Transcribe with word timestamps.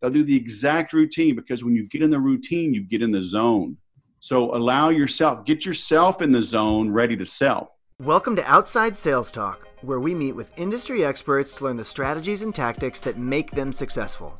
they'll 0.00 0.10
do 0.10 0.24
the 0.24 0.36
exact 0.36 0.92
routine 0.92 1.34
because 1.34 1.64
when 1.64 1.74
you 1.74 1.88
get 1.88 2.02
in 2.02 2.10
the 2.10 2.18
routine, 2.18 2.74
you 2.74 2.82
get 2.82 3.02
in 3.02 3.12
the 3.12 3.22
zone. 3.22 3.76
So 4.20 4.54
allow 4.54 4.90
yourself, 4.90 5.44
get 5.44 5.64
yourself 5.64 6.20
in 6.20 6.32
the 6.32 6.42
zone 6.42 6.90
ready 6.90 7.16
to 7.16 7.24
sell. 7.24 7.76
Welcome 8.02 8.36
to 8.36 8.44
Outside 8.44 8.96
Sales 8.96 9.32
Talk, 9.32 9.66
where 9.80 10.00
we 10.00 10.14
meet 10.14 10.32
with 10.32 10.58
industry 10.58 11.04
experts 11.04 11.54
to 11.54 11.64
learn 11.64 11.76
the 11.76 11.84
strategies 11.84 12.42
and 12.42 12.54
tactics 12.54 13.00
that 13.00 13.18
make 13.18 13.50
them 13.52 13.72
successful. 13.72 14.38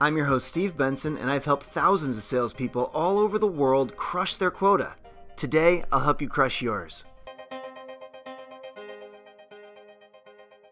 I'm 0.00 0.16
your 0.16 0.26
host, 0.26 0.48
Steve 0.48 0.76
Benson, 0.76 1.16
and 1.18 1.30
I've 1.30 1.44
helped 1.44 1.66
thousands 1.66 2.16
of 2.16 2.22
salespeople 2.22 2.90
all 2.94 3.18
over 3.18 3.38
the 3.38 3.46
world 3.46 3.96
crush 3.96 4.36
their 4.36 4.50
quota. 4.50 4.94
Today, 5.36 5.84
I'll 5.92 6.00
help 6.00 6.20
you 6.20 6.28
crush 6.28 6.60
yours. 6.60 7.04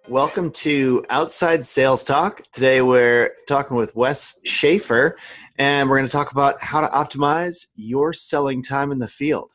Welcome 0.09 0.53
to 0.53 1.05
Outside 1.11 1.67
Sales 1.67 2.05
Talk. 2.05 2.41
Today 2.53 2.81
we're 2.81 3.33
talking 3.49 3.77
with 3.77 3.97
Wes 3.97 4.39
Schaefer, 4.45 5.19
and 5.59 5.91
we're 5.91 5.97
going 5.97 6.07
to 6.07 6.13
talk 6.13 6.31
about 6.31 6.63
how 6.63 6.81
to 6.81 6.87
optimize 6.87 7.67
your 7.75 8.13
selling 8.13 8.63
time 8.63 8.93
in 8.93 9.01
the 9.01 9.09
field. 9.09 9.51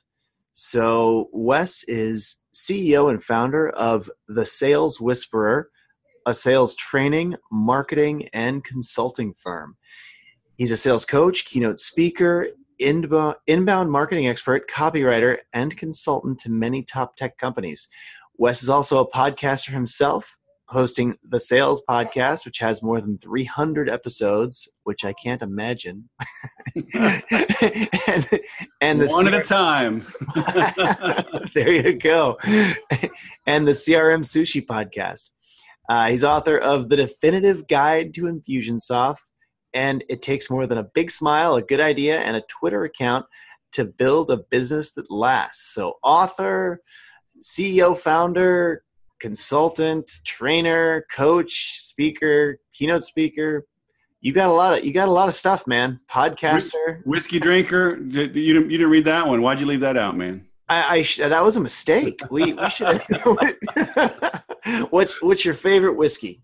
So, 0.51 1.29
Wes 1.31 1.85
is 1.85 2.41
CEO 2.53 3.09
and 3.09 3.23
founder 3.23 3.69
of 3.69 4.11
The 4.27 4.45
Sales 4.45 4.99
Whisperer, 4.99 5.69
a 6.25 6.33
sales 6.33 6.75
training, 6.75 7.37
marketing, 7.49 8.27
and 8.33 8.61
consulting 8.61 9.33
firm. 9.33 9.77
He's 10.57 10.71
a 10.71 10.77
sales 10.77 11.05
coach, 11.05 11.45
keynote 11.45 11.79
speaker, 11.79 12.49
inbound 12.77 13.89
marketing 13.89 14.27
expert, 14.27 14.69
copywriter, 14.69 15.37
and 15.53 15.77
consultant 15.77 16.39
to 16.39 16.51
many 16.51 16.83
top 16.83 17.15
tech 17.15 17.37
companies. 17.37 17.87
Wes 18.37 18.61
is 18.63 18.69
also 18.69 18.99
a 18.99 19.09
podcaster 19.09 19.69
himself 19.69 20.37
hosting 20.71 21.17
the 21.27 21.39
Sales 21.39 21.81
Podcast, 21.87 22.45
which 22.45 22.59
has 22.59 22.81
more 22.81 23.01
than 23.01 23.17
300 23.17 23.89
episodes, 23.89 24.69
which 24.83 25.03
I 25.03 25.13
can't 25.13 25.41
imagine. 25.41 26.09
and, 26.95 27.23
and 28.79 29.01
the 29.01 29.07
one 29.09 29.25
CR- 29.25 29.35
at 29.35 29.41
a 29.41 29.43
time. 29.43 30.05
there 31.53 31.71
you 31.71 31.93
go. 31.93 32.37
and 33.45 33.67
the 33.67 33.73
CRM 33.73 34.23
Sushi 34.23 34.65
Podcast. 34.65 35.29
Uh, 35.89 36.09
he's 36.09 36.23
author 36.23 36.57
of 36.57 36.87
The 36.87 36.95
Definitive 36.95 37.67
Guide 37.67 38.13
to 38.13 38.23
Infusionsoft, 38.23 39.17
and 39.73 40.05
it 40.07 40.21
takes 40.21 40.49
more 40.49 40.67
than 40.67 40.77
a 40.77 40.83
big 40.83 41.11
smile, 41.11 41.55
a 41.55 41.61
good 41.61 41.81
idea, 41.81 42.19
and 42.19 42.37
a 42.37 42.43
Twitter 42.47 42.85
account 42.85 43.25
to 43.73 43.83
build 43.83 44.31
a 44.31 44.37
business 44.37 44.93
that 44.93 45.11
lasts. 45.11 45.73
So, 45.73 45.95
author, 46.01 46.81
CEO, 47.41 47.97
founder, 47.97 48.83
consultant, 49.21 50.11
trainer, 50.25 51.05
coach, 51.13 51.79
speaker, 51.79 52.59
keynote 52.73 53.03
speaker. 53.03 53.65
You 54.19 54.33
got 54.33 54.49
a 54.49 54.51
lot 54.51 54.77
of 54.77 54.83
you 54.83 54.91
got 54.91 55.07
a 55.07 55.11
lot 55.11 55.27
of 55.29 55.33
stuff, 55.33 55.65
man. 55.65 55.99
Podcaster, 56.09 57.05
whiskey 57.05 57.39
drinker. 57.39 57.97
You 57.97 58.27
didn't 58.27 58.35
you 58.35 58.77
didn't 58.77 58.89
read 58.89 59.05
that 59.05 59.27
one. 59.27 59.41
Why'd 59.41 59.59
you 59.59 59.65
leave 59.65 59.79
that 59.79 59.97
out, 59.97 60.17
man? 60.17 60.45
I, 60.67 61.05
I 61.19 61.27
that 61.29 61.43
was 61.43 61.55
a 61.55 61.61
mistake. 61.61 62.19
We 62.29 62.53
we 62.53 62.69
should. 62.69 63.01
what's 64.89 65.21
what's 65.21 65.45
your 65.45 65.53
favorite 65.53 65.93
whiskey? 65.93 66.41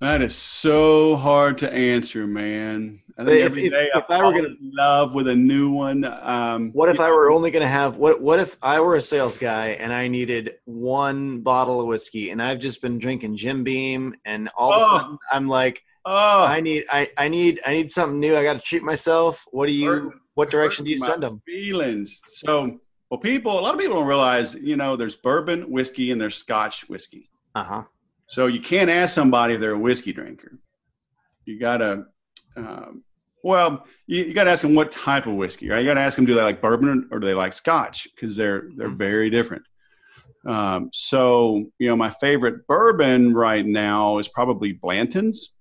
That 0.00 0.20
is 0.22 0.34
so 0.34 1.16
hard 1.16 1.58
to 1.58 1.72
answer, 1.72 2.26
man. 2.26 3.00
I 3.16 3.24
think 3.24 3.36
if, 3.36 3.44
every 3.44 3.68
day 3.68 3.88
if, 3.94 4.04
if 4.04 4.10
I, 4.10 4.24
were 4.24 4.32
going 4.32 4.44
to 4.44 4.56
love 4.60 5.14
with 5.14 5.28
a 5.28 5.34
new 5.34 5.70
one. 5.70 6.04
Um, 6.04 6.70
what 6.72 6.88
if 6.88 6.98
I 6.98 7.10
were 7.10 7.30
only 7.30 7.50
going 7.52 7.62
to 7.62 7.68
have 7.68 7.96
what? 7.96 8.20
What 8.20 8.40
if 8.40 8.58
I 8.60 8.80
were 8.80 8.96
a 8.96 9.00
sales 9.00 9.38
guy 9.38 9.68
and 9.68 9.92
I 9.92 10.08
needed 10.08 10.54
one 10.64 11.40
bottle 11.40 11.80
of 11.80 11.86
whiskey 11.86 12.30
and 12.30 12.42
I've 12.42 12.58
just 12.58 12.82
been 12.82 12.98
drinking 12.98 13.36
Jim 13.36 13.62
Beam 13.62 14.16
and 14.24 14.48
all 14.56 14.72
of 14.72 14.82
oh, 14.82 14.84
a 14.84 15.00
sudden 15.00 15.18
I'm 15.30 15.48
like, 15.48 15.84
oh, 16.04 16.44
I 16.44 16.60
need, 16.60 16.86
I, 16.90 17.10
I 17.16 17.28
need, 17.28 17.60
I 17.64 17.72
need 17.72 17.90
something 17.90 18.18
new. 18.18 18.36
I 18.36 18.42
got 18.42 18.54
to 18.54 18.60
treat 18.60 18.82
myself. 18.82 19.44
What 19.52 19.66
do 19.66 19.72
you? 19.72 20.12
what 20.34 20.50
direction 20.50 20.84
do 20.84 20.90
you 20.90 20.98
send 20.98 21.22
them? 21.22 21.40
Feelings. 21.46 22.20
So, 22.26 22.80
well, 23.10 23.20
people, 23.20 23.58
a 23.58 23.60
lot 23.60 23.74
of 23.74 23.80
people 23.80 23.96
don't 23.96 24.06
realize, 24.06 24.54
you 24.54 24.76
know, 24.76 24.96
there's 24.96 25.14
bourbon 25.14 25.70
whiskey 25.70 26.10
and 26.10 26.20
there's 26.20 26.36
Scotch 26.36 26.88
whiskey. 26.88 27.30
Uh 27.54 27.64
huh. 27.64 27.82
So 28.28 28.46
you 28.46 28.60
can't 28.60 28.90
ask 28.90 29.14
somebody 29.14 29.54
if 29.54 29.60
they're 29.60 29.72
a 29.72 29.78
whiskey 29.78 30.12
drinker. 30.12 30.58
You 31.44 31.58
gotta 31.58 32.06
um, 32.56 33.04
well, 33.44 33.84
you, 34.06 34.24
you 34.24 34.34
got 34.34 34.44
to 34.44 34.50
ask 34.50 34.62
them 34.62 34.74
what 34.74 34.90
type 34.90 35.26
of 35.26 35.34
whiskey, 35.34 35.68
right? 35.68 35.80
You 35.80 35.86
got 35.86 35.94
to 35.94 36.00
ask 36.00 36.16
them 36.16 36.24
do 36.24 36.34
they 36.34 36.42
like 36.42 36.62
bourbon 36.62 37.08
or 37.12 37.20
do 37.20 37.26
they 37.26 37.34
like 37.34 37.52
Scotch 37.52 38.08
because 38.14 38.34
they're 38.34 38.70
they're 38.74 38.88
mm-hmm. 38.88 38.96
very 38.96 39.30
different. 39.30 39.64
Um, 40.46 40.88
so 40.92 41.66
you 41.78 41.88
know, 41.88 41.96
my 41.96 42.10
favorite 42.10 42.66
bourbon 42.66 43.34
right 43.34 43.64
now 43.64 44.18
is 44.18 44.28
probably 44.28 44.72
Blanton's. 44.72 45.52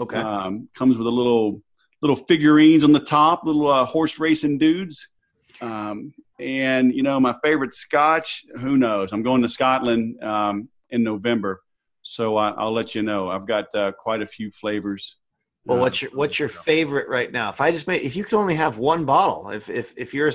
Okay. 0.00 0.18
Um, 0.18 0.68
comes 0.74 0.96
with 0.96 1.06
a 1.06 1.10
little 1.10 1.60
little 2.00 2.16
figurines 2.16 2.82
on 2.82 2.92
the 2.92 3.00
top, 3.00 3.44
little 3.44 3.66
uh, 3.66 3.84
horse 3.84 4.18
racing 4.18 4.56
dudes. 4.56 5.08
Um, 5.60 6.14
and 6.40 6.94
you 6.94 7.02
know, 7.02 7.20
my 7.20 7.34
favorite 7.44 7.74
Scotch. 7.74 8.46
Who 8.58 8.78
knows? 8.78 9.12
I'm 9.12 9.22
going 9.22 9.42
to 9.42 9.50
Scotland 9.50 10.22
um, 10.24 10.70
in 10.88 11.02
November, 11.02 11.60
so 12.00 12.38
I, 12.38 12.64
will 12.64 12.72
let 12.72 12.94
you 12.94 13.02
know. 13.02 13.28
I've 13.28 13.46
got 13.46 13.74
uh, 13.74 13.92
quite 13.92 14.22
a 14.22 14.26
few 14.26 14.50
flavors 14.50 15.17
well, 15.68 15.78
what's 15.78 16.00
your 16.00 16.10
what's 16.12 16.38
your 16.38 16.48
favorite 16.48 17.08
right 17.08 17.30
now? 17.30 17.50
If 17.50 17.60
I 17.60 17.70
just 17.70 17.86
make 17.86 18.02
if 18.02 18.16
you 18.16 18.24
could 18.24 18.34
only 18.34 18.54
have 18.54 18.78
one 18.78 19.04
bottle, 19.04 19.50
if 19.50 19.68
if 19.68 19.92
if 19.96 20.14
you're 20.14 20.32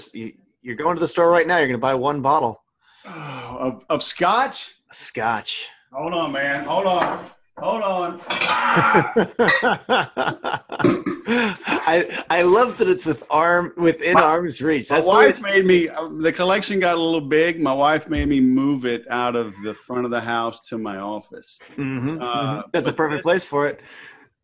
you're 0.62 0.76
going 0.76 0.96
to 0.96 1.00
the 1.00 1.08
store 1.08 1.32
right 1.32 1.48
now, 1.48 1.58
you're 1.58 1.68
going 1.68 1.80
to 1.80 1.82
buy 1.82 1.96
one 1.96 2.22
bottle 2.22 2.62
oh, 3.08 3.58
of 3.60 3.86
of 3.90 4.04
scotch. 4.04 4.76
Scotch. 4.92 5.70
Hold 5.92 6.14
on, 6.14 6.32
man. 6.32 6.66
Hold 6.66 6.86
on. 6.86 7.26
Hold 7.58 7.82
on. 7.82 8.22
I 11.86 12.24
I 12.30 12.42
love 12.42 12.78
that 12.80 12.88
it's 12.88 13.06
with 13.06 13.24
arm 13.30 13.74
within 13.78 14.14
my, 14.16 14.22
arm's 14.22 14.62
reach. 14.62 14.90
That's 14.90 15.06
my 15.06 15.28
wife 15.28 15.40
made 15.40 15.66
me. 15.66 15.88
Uh, 15.88 16.10
the 16.20 16.32
collection 16.32 16.80
got 16.80 16.98
a 16.98 17.02
little 17.02 17.22
big. 17.22 17.62
My 17.62 17.74
wife 17.74 18.10
made 18.10 18.28
me 18.28 18.40
move 18.40 18.86
it 18.86 19.06
out 19.10 19.36
of 19.36 19.54
the 19.64 19.74
front 19.74 20.06
of 20.06 20.12
the 20.12 20.22
house 20.22 20.62
to 20.62 20.78
my 20.78 20.98
office. 20.98 21.60
Mm-hmm, 21.76 22.22
uh, 22.22 22.34
mm-hmm. 22.34 22.70
That's 22.72 22.88
a 22.88 22.94
perfect 22.94 23.24
place 23.24 23.46
for 23.46 23.68
it. 23.68 23.82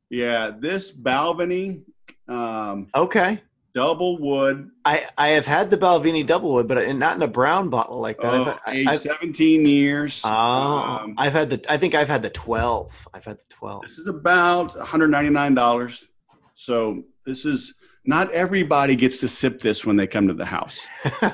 Yeah, 0.09 0.51
this 0.57 0.91
Balvenie. 0.91 1.83
Um, 2.27 2.87
okay. 2.95 3.41
Double 3.75 4.17
wood. 4.17 4.71
I, 4.83 5.05
I 5.17 5.29
have 5.29 5.45
had 5.45 5.69
the 5.69 5.77
Balvenie 5.77 6.25
double 6.25 6.53
wood, 6.53 6.67
but 6.67 6.95
not 6.95 7.15
in 7.15 7.21
a 7.21 7.27
brown 7.27 7.69
bottle 7.69 7.99
like 7.99 8.19
that. 8.19 8.33
Oh, 8.33 8.57
I've, 8.65 8.87
I've, 8.87 9.01
17 9.01 9.65
years. 9.65 10.21
Oh, 10.25 10.29
um, 10.29 11.15
I've 11.17 11.33
had 11.33 11.51
the. 11.51 11.63
I 11.71 11.77
think 11.77 11.93
I've 11.93 12.09
had 12.09 12.23
the 12.23 12.31
12. 12.31 13.07
I've 13.13 13.25
had 13.25 13.37
the 13.37 13.43
12. 13.49 13.83
This 13.83 13.99
is 13.99 14.07
about 14.07 14.75
199 14.75 15.53
dollars. 15.53 16.07
So 16.55 17.03
this 17.25 17.45
is 17.45 17.75
not 18.05 18.31
everybody 18.31 18.95
gets 18.95 19.19
to 19.19 19.27
sip 19.27 19.61
this 19.61 19.85
when 19.85 19.95
they 19.95 20.07
come 20.07 20.27
to 20.27 20.33
the 20.33 20.45
house. 20.45 20.79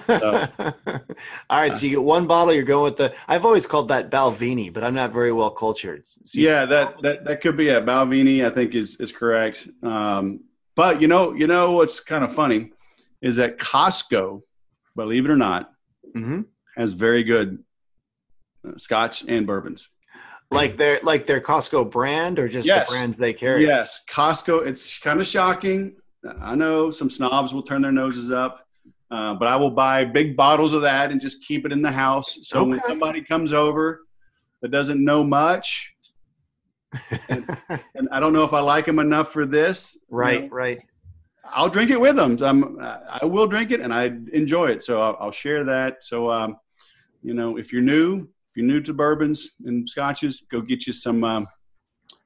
So, 0.05 0.47
All 0.59 1.59
right, 1.59 1.73
so 1.73 1.85
you 1.85 1.91
get 1.91 2.03
one 2.03 2.27
bottle. 2.27 2.53
You're 2.53 2.63
going 2.63 2.83
with 2.83 2.97
the. 2.97 3.15
I've 3.27 3.45
always 3.45 3.67
called 3.67 3.89
that 3.89 4.09
Balvenie, 4.09 4.73
but 4.73 4.83
I'm 4.83 4.95
not 4.95 5.13
very 5.13 5.31
well 5.31 5.51
cultured. 5.51 6.07
So 6.07 6.39
yeah, 6.39 6.65
that, 6.65 7.01
that 7.01 7.25
that 7.25 7.41
could 7.41 7.55
be 7.55 7.69
a 7.69 7.81
Balvenie. 7.81 8.45
I 8.45 8.49
think 8.49 8.75
is 8.75 8.95
is 8.97 9.11
correct. 9.11 9.67
Um, 9.83 10.41
but 10.75 11.01
you 11.01 11.07
know, 11.07 11.33
you 11.33 11.47
know 11.47 11.73
what's 11.73 11.99
kind 11.99 12.23
of 12.23 12.33
funny 12.33 12.71
is 13.21 13.37
that 13.37 13.57
Costco, 13.57 14.41
believe 14.95 15.25
it 15.25 15.31
or 15.31 15.37
not, 15.37 15.71
mm-hmm. 16.15 16.41
has 16.75 16.93
very 16.93 17.23
good 17.23 17.63
uh, 18.67 18.77
Scotch 18.77 19.23
and 19.27 19.47
bourbons. 19.47 19.89
Like 20.51 20.77
their 20.77 20.99
like 21.03 21.25
their 21.25 21.41
Costco 21.41 21.91
brand, 21.91 22.39
or 22.39 22.47
just 22.47 22.67
yes. 22.67 22.87
the 22.87 22.91
brands 22.91 23.17
they 23.17 23.33
carry. 23.33 23.65
Yes, 23.65 24.01
Costco. 24.09 24.65
It's 24.65 24.99
kind 24.99 25.19
of 25.19 25.27
shocking 25.27 25.95
I 26.41 26.55
know 26.55 26.91
some 26.91 27.09
snobs 27.09 27.53
will 27.53 27.63
turn 27.63 27.81
their 27.81 27.91
noses 27.91 28.31
up, 28.31 28.67
uh, 29.11 29.35
but 29.35 29.47
I 29.47 29.55
will 29.55 29.71
buy 29.71 30.05
big 30.05 30.35
bottles 30.35 30.73
of 30.73 30.81
that 30.81 31.11
and 31.11 31.21
just 31.21 31.43
keep 31.43 31.65
it 31.65 31.71
in 31.71 31.81
the 31.81 31.91
house. 31.91 32.39
So 32.43 32.61
okay. 32.61 32.71
when 32.71 32.79
somebody 32.79 33.21
comes 33.21 33.53
over 33.53 34.01
that 34.61 34.71
doesn't 34.71 35.03
know 35.03 35.23
much, 35.23 35.93
and, 37.29 37.45
and, 37.95 38.09
I 38.11 38.19
don't 38.19 38.33
know 38.33 38.43
if 38.43 38.53
I 38.53 38.61
like 38.61 38.85
them 38.85 38.99
enough 38.99 39.31
for 39.31 39.45
this, 39.45 39.97
right, 40.09 40.43
you 40.43 40.49
know, 40.49 40.55
right. 40.55 40.79
I'll 41.53 41.69
drink 41.69 41.91
it 41.91 41.99
with 41.99 42.15
them. 42.15 42.41
I'm, 42.41 42.79
I 42.79 43.25
will 43.25 43.47
drink 43.47 43.71
it 43.71 43.81
and 43.81 43.93
I 43.93 44.05
enjoy 44.33 44.67
it. 44.67 44.83
So 44.83 45.01
I'll, 45.01 45.17
I'll 45.19 45.31
share 45.31 45.63
that. 45.65 46.03
So, 46.03 46.31
um, 46.31 46.57
you 47.21 47.33
know, 47.33 47.57
if 47.57 47.71
you're 47.71 47.81
new, 47.81 48.21
if 48.21 48.57
you're 48.57 48.65
new 48.65 48.81
to 48.81 48.93
bourbons 48.93 49.51
and 49.65 49.87
scotches, 49.87 50.43
go 50.51 50.61
get 50.61 50.87
you 50.87 50.93
some, 50.93 51.23
um, 51.23 51.47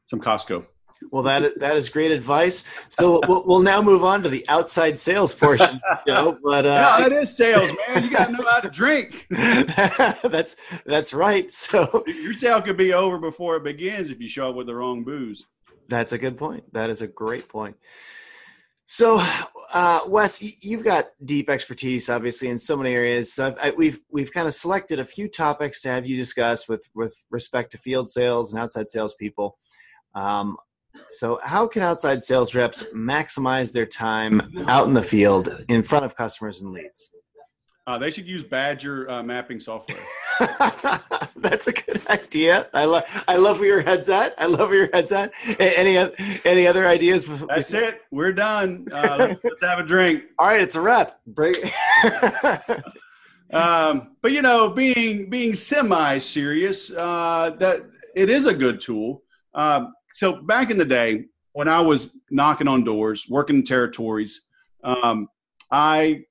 some 0.07 0.21
Costco. 0.21 0.65
Well, 1.11 1.23
that 1.23 1.59
that 1.59 1.75
is 1.75 1.89
great 1.89 2.11
advice. 2.11 2.63
So 2.89 3.21
we'll, 3.27 3.43
we'll 3.45 3.61
now 3.61 3.81
move 3.81 4.03
on 4.03 4.21
to 4.23 4.29
the 4.29 4.45
outside 4.47 4.97
sales 4.97 5.33
portion. 5.33 5.81
You 6.05 6.13
know, 6.13 6.37
but 6.43 6.65
uh, 6.65 6.97
yeah, 6.99 7.05
it 7.05 7.13
is 7.13 7.35
sales, 7.35 7.75
man. 7.87 8.03
You 8.03 8.11
got 8.11 8.27
to 8.27 8.31
know 8.33 8.45
how 8.49 8.59
to 8.59 8.69
drink. 8.69 9.27
that's 9.29 10.55
that's 10.85 11.13
right. 11.13 11.51
So 11.53 12.03
your 12.07 12.33
sale 12.33 12.61
could 12.61 12.77
be 12.77 12.93
over 12.93 13.17
before 13.17 13.57
it 13.57 13.63
begins 13.63 14.09
if 14.09 14.19
you 14.19 14.27
show 14.27 14.49
up 14.49 14.55
with 14.55 14.67
the 14.67 14.75
wrong 14.75 15.03
booze. 15.03 15.45
That's 15.87 16.11
a 16.11 16.17
good 16.17 16.37
point. 16.37 16.71
That 16.73 16.89
is 16.89 17.01
a 17.01 17.07
great 17.07 17.47
point. 17.49 17.75
So, 18.91 19.23
uh, 19.71 19.99
Wes, 20.07 20.63
you've 20.65 20.83
got 20.83 21.09
deep 21.23 21.47
expertise, 21.47 22.09
obviously, 22.09 22.47
in 22.47 22.57
so 22.57 22.75
many 22.75 22.95
areas. 22.95 23.31
So, 23.31 23.55
I, 23.61 23.69
we've 23.69 23.99
we've 24.09 24.33
kind 24.33 24.47
of 24.47 24.53
selected 24.55 24.99
a 24.99 25.05
few 25.05 25.27
topics 25.27 25.81
to 25.81 25.89
have 25.89 26.07
you 26.07 26.17
discuss 26.17 26.67
with 26.67 26.89
with 26.95 27.23
respect 27.29 27.71
to 27.73 27.77
field 27.77 28.09
sales 28.09 28.51
and 28.51 28.59
outside 28.59 28.89
salespeople. 28.89 29.57
Um, 30.15 30.57
So, 31.09 31.39
how 31.43 31.67
can 31.67 31.81
outside 31.81 32.21
sales 32.21 32.55
reps 32.55 32.83
maximize 32.93 33.71
their 33.71 33.85
time 33.85 34.41
out 34.67 34.87
in 34.87 34.93
the 34.93 35.03
field 35.03 35.63
in 35.67 35.83
front 35.83 36.05
of 36.05 36.15
customers 36.15 36.61
and 36.61 36.71
leads? 36.71 37.11
Uh, 37.89 37.97
they 37.97 38.11
should 38.11 38.27
use 38.27 38.43
Badger 38.43 39.09
uh, 39.09 39.23
mapping 39.23 39.59
software. 39.59 39.97
That's 41.35 41.67
a 41.67 41.71
good 41.71 42.05
idea. 42.07 42.67
I 42.71 42.85
love. 42.85 43.23
I 43.27 43.37
love 43.37 43.59
where 43.59 43.67
your 43.67 43.81
head's 43.81 44.09
at. 44.09 44.35
I 44.37 44.45
love 44.45 44.69
where 44.69 44.77
your 44.77 44.89
head's 44.93 45.11
at. 45.11 45.33
Any 45.59 45.97
any 46.45 46.67
other 46.67 46.85
ideas? 46.85 47.25
That's 47.47 47.73
it. 47.73 48.01
We're 48.11 48.31
done. 48.31 48.85
Uh, 48.91 49.33
let's, 49.43 49.63
have 49.63 49.79
a 49.79 49.83
drink. 49.83 50.25
All 50.37 50.45
right, 50.45 50.61
it's 50.61 50.75
a 50.75 50.81
wrap. 50.81 51.19
Break. 51.25 51.57
um, 53.51 54.15
but 54.21 54.33
you 54.33 54.43
know, 54.43 54.69
being 54.69 55.27
being 55.27 55.55
semi 55.55 56.19
serious, 56.19 56.91
uh, 56.91 57.55
that 57.57 57.85
it 58.15 58.29
is 58.29 58.45
a 58.45 58.53
good 58.53 58.81
tool. 58.81 59.23
Um, 59.55 59.95
so 60.13 60.41
back 60.41 60.71
in 60.71 60.77
the 60.77 60.85
day, 60.85 61.25
when 61.53 61.67
I 61.67 61.81
was 61.81 62.13
knocking 62.29 62.67
on 62.67 62.83
doors, 62.83 63.25
working 63.29 63.57
in 63.57 63.63
territories, 63.63 64.41
um, 64.83 65.27
I 65.71 66.21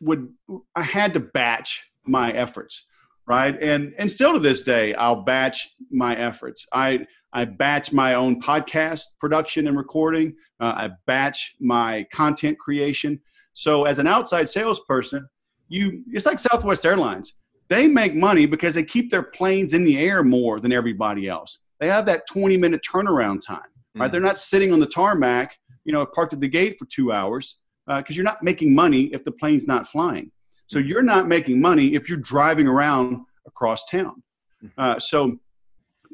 would 0.00 0.32
I 0.74 0.82
had 0.82 1.14
to 1.14 1.20
batch 1.20 1.82
my 2.04 2.32
efforts, 2.32 2.84
right? 3.26 3.60
And 3.60 3.94
and 3.98 4.10
still 4.10 4.32
to 4.34 4.38
this 4.38 4.62
day, 4.62 4.94
I'll 4.94 5.22
batch 5.22 5.68
my 5.90 6.16
efforts. 6.16 6.66
I 6.72 7.06
I 7.32 7.44
batch 7.44 7.92
my 7.92 8.14
own 8.14 8.40
podcast 8.40 9.02
production 9.20 9.66
and 9.68 9.76
recording. 9.76 10.36
Uh, 10.60 10.72
I 10.76 10.90
batch 11.06 11.54
my 11.60 12.06
content 12.12 12.58
creation. 12.58 13.20
So 13.52 13.84
as 13.84 13.98
an 13.98 14.06
outside 14.06 14.48
salesperson, 14.48 15.28
you 15.68 16.02
it's 16.08 16.26
like 16.26 16.38
Southwest 16.38 16.86
Airlines. 16.86 17.34
They 17.68 17.88
make 17.88 18.14
money 18.14 18.46
because 18.46 18.74
they 18.74 18.84
keep 18.84 19.10
their 19.10 19.24
planes 19.24 19.72
in 19.72 19.82
the 19.84 19.98
air 19.98 20.22
more 20.22 20.60
than 20.60 20.72
everybody 20.72 21.28
else. 21.28 21.58
They 21.80 21.88
have 21.88 22.06
that 22.06 22.26
20 22.28 22.56
minute 22.56 22.80
turnaround 22.90 23.44
time, 23.46 23.58
right? 23.94 24.04
Mm-hmm. 24.04 24.10
They're 24.10 24.20
not 24.20 24.38
sitting 24.38 24.72
on 24.72 24.80
the 24.80 24.86
tarmac, 24.86 25.58
you 25.84 25.92
know, 25.92 26.04
parked 26.06 26.32
at 26.32 26.40
the 26.40 26.48
gate 26.48 26.76
for 26.78 26.86
two 26.86 27.12
hours 27.12 27.60
because 27.86 28.04
uh, 28.10 28.14
you're 28.14 28.24
not 28.24 28.42
making 28.42 28.74
money 28.74 29.04
if 29.12 29.24
the 29.24 29.32
plane's 29.32 29.66
not 29.66 29.86
flying. 29.86 30.30
So 30.66 30.78
you're 30.78 31.02
not 31.02 31.28
making 31.28 31.60
money 31.60 31.94
if 31.94 32.08
you're 32.08 32.18
driving 32.18 32.66
around 32.66 33.20
across 33.46 33.84
town. 33.84 34.22
Mm-hmm. 34.64 34.80
Uh, 34.80 34.98
so 34.98 35.38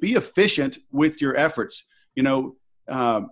be 0.01 0.15
efficient 0.15 0.79
with 0.91 1.21
your 1.21 1.37
efforts. 1.37 1.85
You 2.15 2.23
know, 2.25 2.57
uh, 2.89 3.23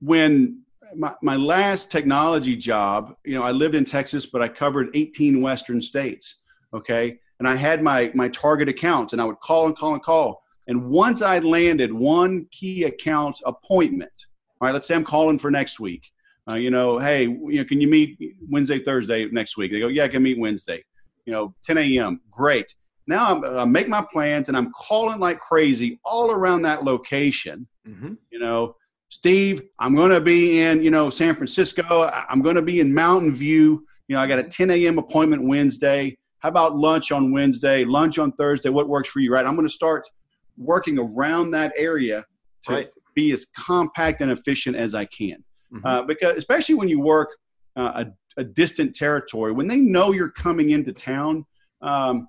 when 0.00 0.62
my, 0.94 1.14
my 1.22 1.36
last 1.36 1.90
technology 1.90 2.56
job, 2.56 3.14
you 3.24 3.34
know, 3.34 3.42
I 3.42 3.52
lived 3.52 3.74
in 3.74 3.84
Texas, 3.84 4.26
but 4.26 4.42
I 4.42 4.48
covered 4.48 4.90
18 4.94 5.40
Western 5.40 5.80
states. 5.80 6.42
Okay. 6.74 7.18
And 7.38 7.48
I 7.48 7.56
had 7.56 7.82
my, 7.82 8.10
my 8.14 8.28
target 8.28 8.68
accounts 8.68 9.12
and 9.12 9.22
I 9.22 9.24
would 9.24 9.40
call 9.40 9.66
and 9.66 9.76
call 9.76 9.94
and 9.94 10.02
call. 10.02 10.42
And 10.68 10.88
once 10.88 11.22
I 11.22 11.38
landed 11.38 11.92
one 11.92 12.46
key 12.50 12.84
account 12.84 13.40
appointment, 13.46 14.12
all 14.60 14.66
right, 14.66 14.72
let's 14.72 14.86
say 14.86 14.94
I'm 14.94 15.04
calling 15.04 15.38
for 15.38 15.50
next 15.50 15.78
week 15.78 16.10
uh, 16.48 16.54
you 16.54 16.70
know, 16.70 16.98
hey, 16.98 17.24
you 17.24 17.58
know, 17.58 17.64
can 17.64 17.80
you 17.80 17.88
meet 17.88 18.18
Wednesday, 18.48 18.78
Thursday 18.78 19.26
next 19.26 19.56
week? 19.56 19.72
They 19.72 19.80
go, 19.80 19.88
yeah, 19.88 20.04
I 20.04 20.08
can 20.08 20.22
meet 20.22 20.38
Wednesday. 20.38 20.84
You 21.24 21.32
know, 21.32 21.54
10 21.64 21.78
a.m. 21.78 22.20
Great. 22.30 22.74
Now 23.08 23.34
I'm, 23.34 23.44
I 23.44 23.64
make 23.64 23.88
my 23.88 24.04
plans 24.12 24.48
and 24.48 24.56
I'm 24.56 24.72
calling 24.72 25.18
like 25.18 25.40
crazy 25.40 25.98
all 26.04 26.30
around 26.30 26.62
that 26.62 26.84
location. 26.84 27.66
Mm-hmm. 27.88 28.14
You 28.30 28.38
know, 28.38 28.76
Steve, 29.08 29.62
I'm 29.80 29.94
going 29.96 30.10
to 30.10 30.20
be 30.20 30.60
in, 30.60 30.82
you 30.82 30.90
know, 30.90 31.10
San 31.10 31.34
Francisco. 31.34 32.10
I'm 32.28 32.42
going 32.42 32.56
to 32.56 32.62
be 32.62 32.78
in 32.78 32.94
Mountain 32.94 33.32
View. 33.32 33.84
You 34.06 34.16
know, 34.16 34.22
I 34.22 34.26
got 34.28 34.38
a 34.38 34.44
10 34.44 34.70
a.m. 34.70 34.98
appointment 34.98 35.42
Wednesday. 35.44 36.16
How 36.38 36.48
about 36.48 36.76
lunch 36.76 37.10
on 37.10 37.32
Wednesday, 37.32 37.84
lunch 37.84 38.18
on 38.18 38.30
Thursday? 38.32 38.68
What 38.68 38.88
works 38.88 39.08
for 39.08 39.18
you, 39.18 39.32
right? 39.32 39.44
I'm 39.44 39.56
going 39.56 39.66
to 39.66 39.72
start 39.72 40.08
working 40.56 40.98
around 40.98 41.50
that 41.52 41.72
area 41.76 42.24
to 42.64 42.72
right. 42.72 42.88
be 43.14 43.32
as 43.32 43.46
compact 43.56 44.20
and 44.20 44.30
efficient 44.30 44.76
as 44.76 44.94
I 44.94 45.04
can. 45.06 45.44
Mm-hmm. 45.72 45.86
Uh, 45.86 46.02
because 46.02 46.36
especially 46.36 46.76
when 46.76 46.88
you 46.88 47.00
work 47.00 47.30
uh, 47.76 48.04
a, 48.04 48.40
a, 48.40 48.44
distant 48.44 48.94
territory, 48.94 49.52
when 49.52 49.66
they 49.66 49.78
know 49.78 50.12
you're 50.12 50.30
coming 50.30 50.70
into 50.70 50.92
town, 50.92 51.44
um, 51.82 52.28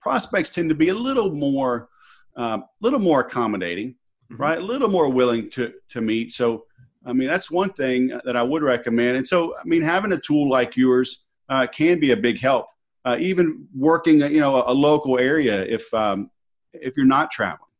prospects 0.00 0.50
tend 0.50 0.68
to 0.70 0.74
be 0.74 0.88
a 0.88 0.94
little 0.94 1.32
more, 1.32 1.88
a 2.36 2.40
uh, 2.40 2.58
little 2.80 2.98
more 2.98 3.20
accommodating, 3.20 3.94
mm-hmm. 4.32 4.42
right? 4.42 4.58
A 4.58 4.62
little 4.62 4.88
more 4.88 5.08
willing 5.08 5.50
to 5.50 5.72
to 5.90 6.00
meet. 6.00 6.32
So, 6.32 6.64
I 7.06 7.12
mean, 7.12 7.28
that's 7.28 7.50
one 7.50 7.72
thing 7.72 8.18
that 8.24 8.36
I 8.36 8.42
would 8.42 8.62
recommend. 8.62 9.18
And 9.18 9.26
so, 9.26 9.54
I 9.56 9.64
mean, 9.64 9.82
having 9.82 10.12
a 10.12 10.18
tool 10.18 10.48
like 10.48 10.76
yours 10.76 11.24
uh, 11.50 11.66
can 11.66 12.00
be 12.00 12.12
a 12.12 12.16
big 12.16 12.40
help. 12.40 12.66
Uh, 13.04 13.18
even 13.20 13.68
working, 13.76 14.20
you 14.20 14.40
know, 14.40 14.56
a, 14.56 14.72
a 14.72 14.74
local 14.74 15.18
area 15.18 15.62
if 15.62 15.92
um, 15.92 16.30
if 16.74 16.96
you're 16.96 17.06
not 17.06 17.30
traveling. 17.30 17.70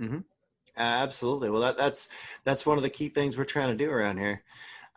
Mm-hmm. 0.00 0.18
Absolutely. 0.76 1.50
Well, 1.50 1.62
that, 1.62 1.76
that's 1.76 2.08
that's 2.44 2.64
one 2.64 2.76
of 2.76 2.82
the 2.82 2.90
key 2.90 3.08
things 3.08 3.36
we're 3.36 3.44
trying 3.44 3.76
to 3.76 3.84
do 3.84 3.90
around 3.90 4.18
here. 4.18 4.42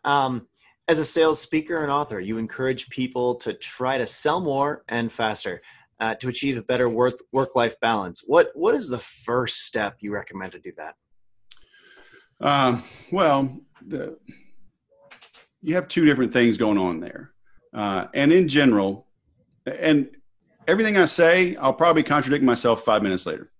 Um, 0.03 0.48
as 0.88 1.00
a 1.00 1.06
sales 1.06 1.39
speaker 1.39 1.83
and 1.83 1.92
author, 1.92 2.19
you 2.19 2.38
encourage 2.38 2.89
people 2.89 3.36
to 3.36 3.53
try 3.53 3.98
to 3.98 4.06
sell 4.06 4.39
more 4.39 4.83
and 4.89 5.12
faster 5.12 5.62
uh, 6.00 6.15
to 6.15 6.30
achieve 6.30 6.57
a 6.57 6.63
better 6.63 6.89
work 6.89 7.19
work 7.31 7.56
life 7.56 7.80
balance. 7.80 8.24
What 8.25 8.50
what 8.53 8.75
is 8.75 8.89
the 8.89 8.98
first 8.98 9.65
step 9.65 9.97
you 10.00 10.13
recommend 10.13 10.51
to 10.54 10.59
do 10.59 10.71
that? 10.77 10.95
Um, 12.42 12.83
well, 13.12 13.59
the, 13.88 14.18
you 15.62 15.75
have 15.75 15.88
two 15.88 16.06
different 16.06 16.33
things 16.33 16.57
going 16.57 16.80
on 16.80 17.00
there, 17.00 17.31
uh, 17.75 18.07
and 18.15 18.33
in 18.33 18.47
general, 18.47 19.07
and 19.65 20.09
everything 20.68 20.98
I 20.98 21.06
say, 21.06 21.56
I'll 21.56 21.74
probably 21.74 22.04
contradict 22.04 22.44
myself 22.44 22.84
five 22.84 23.04
minutes 23.04 23.25
later. 23.25 23.52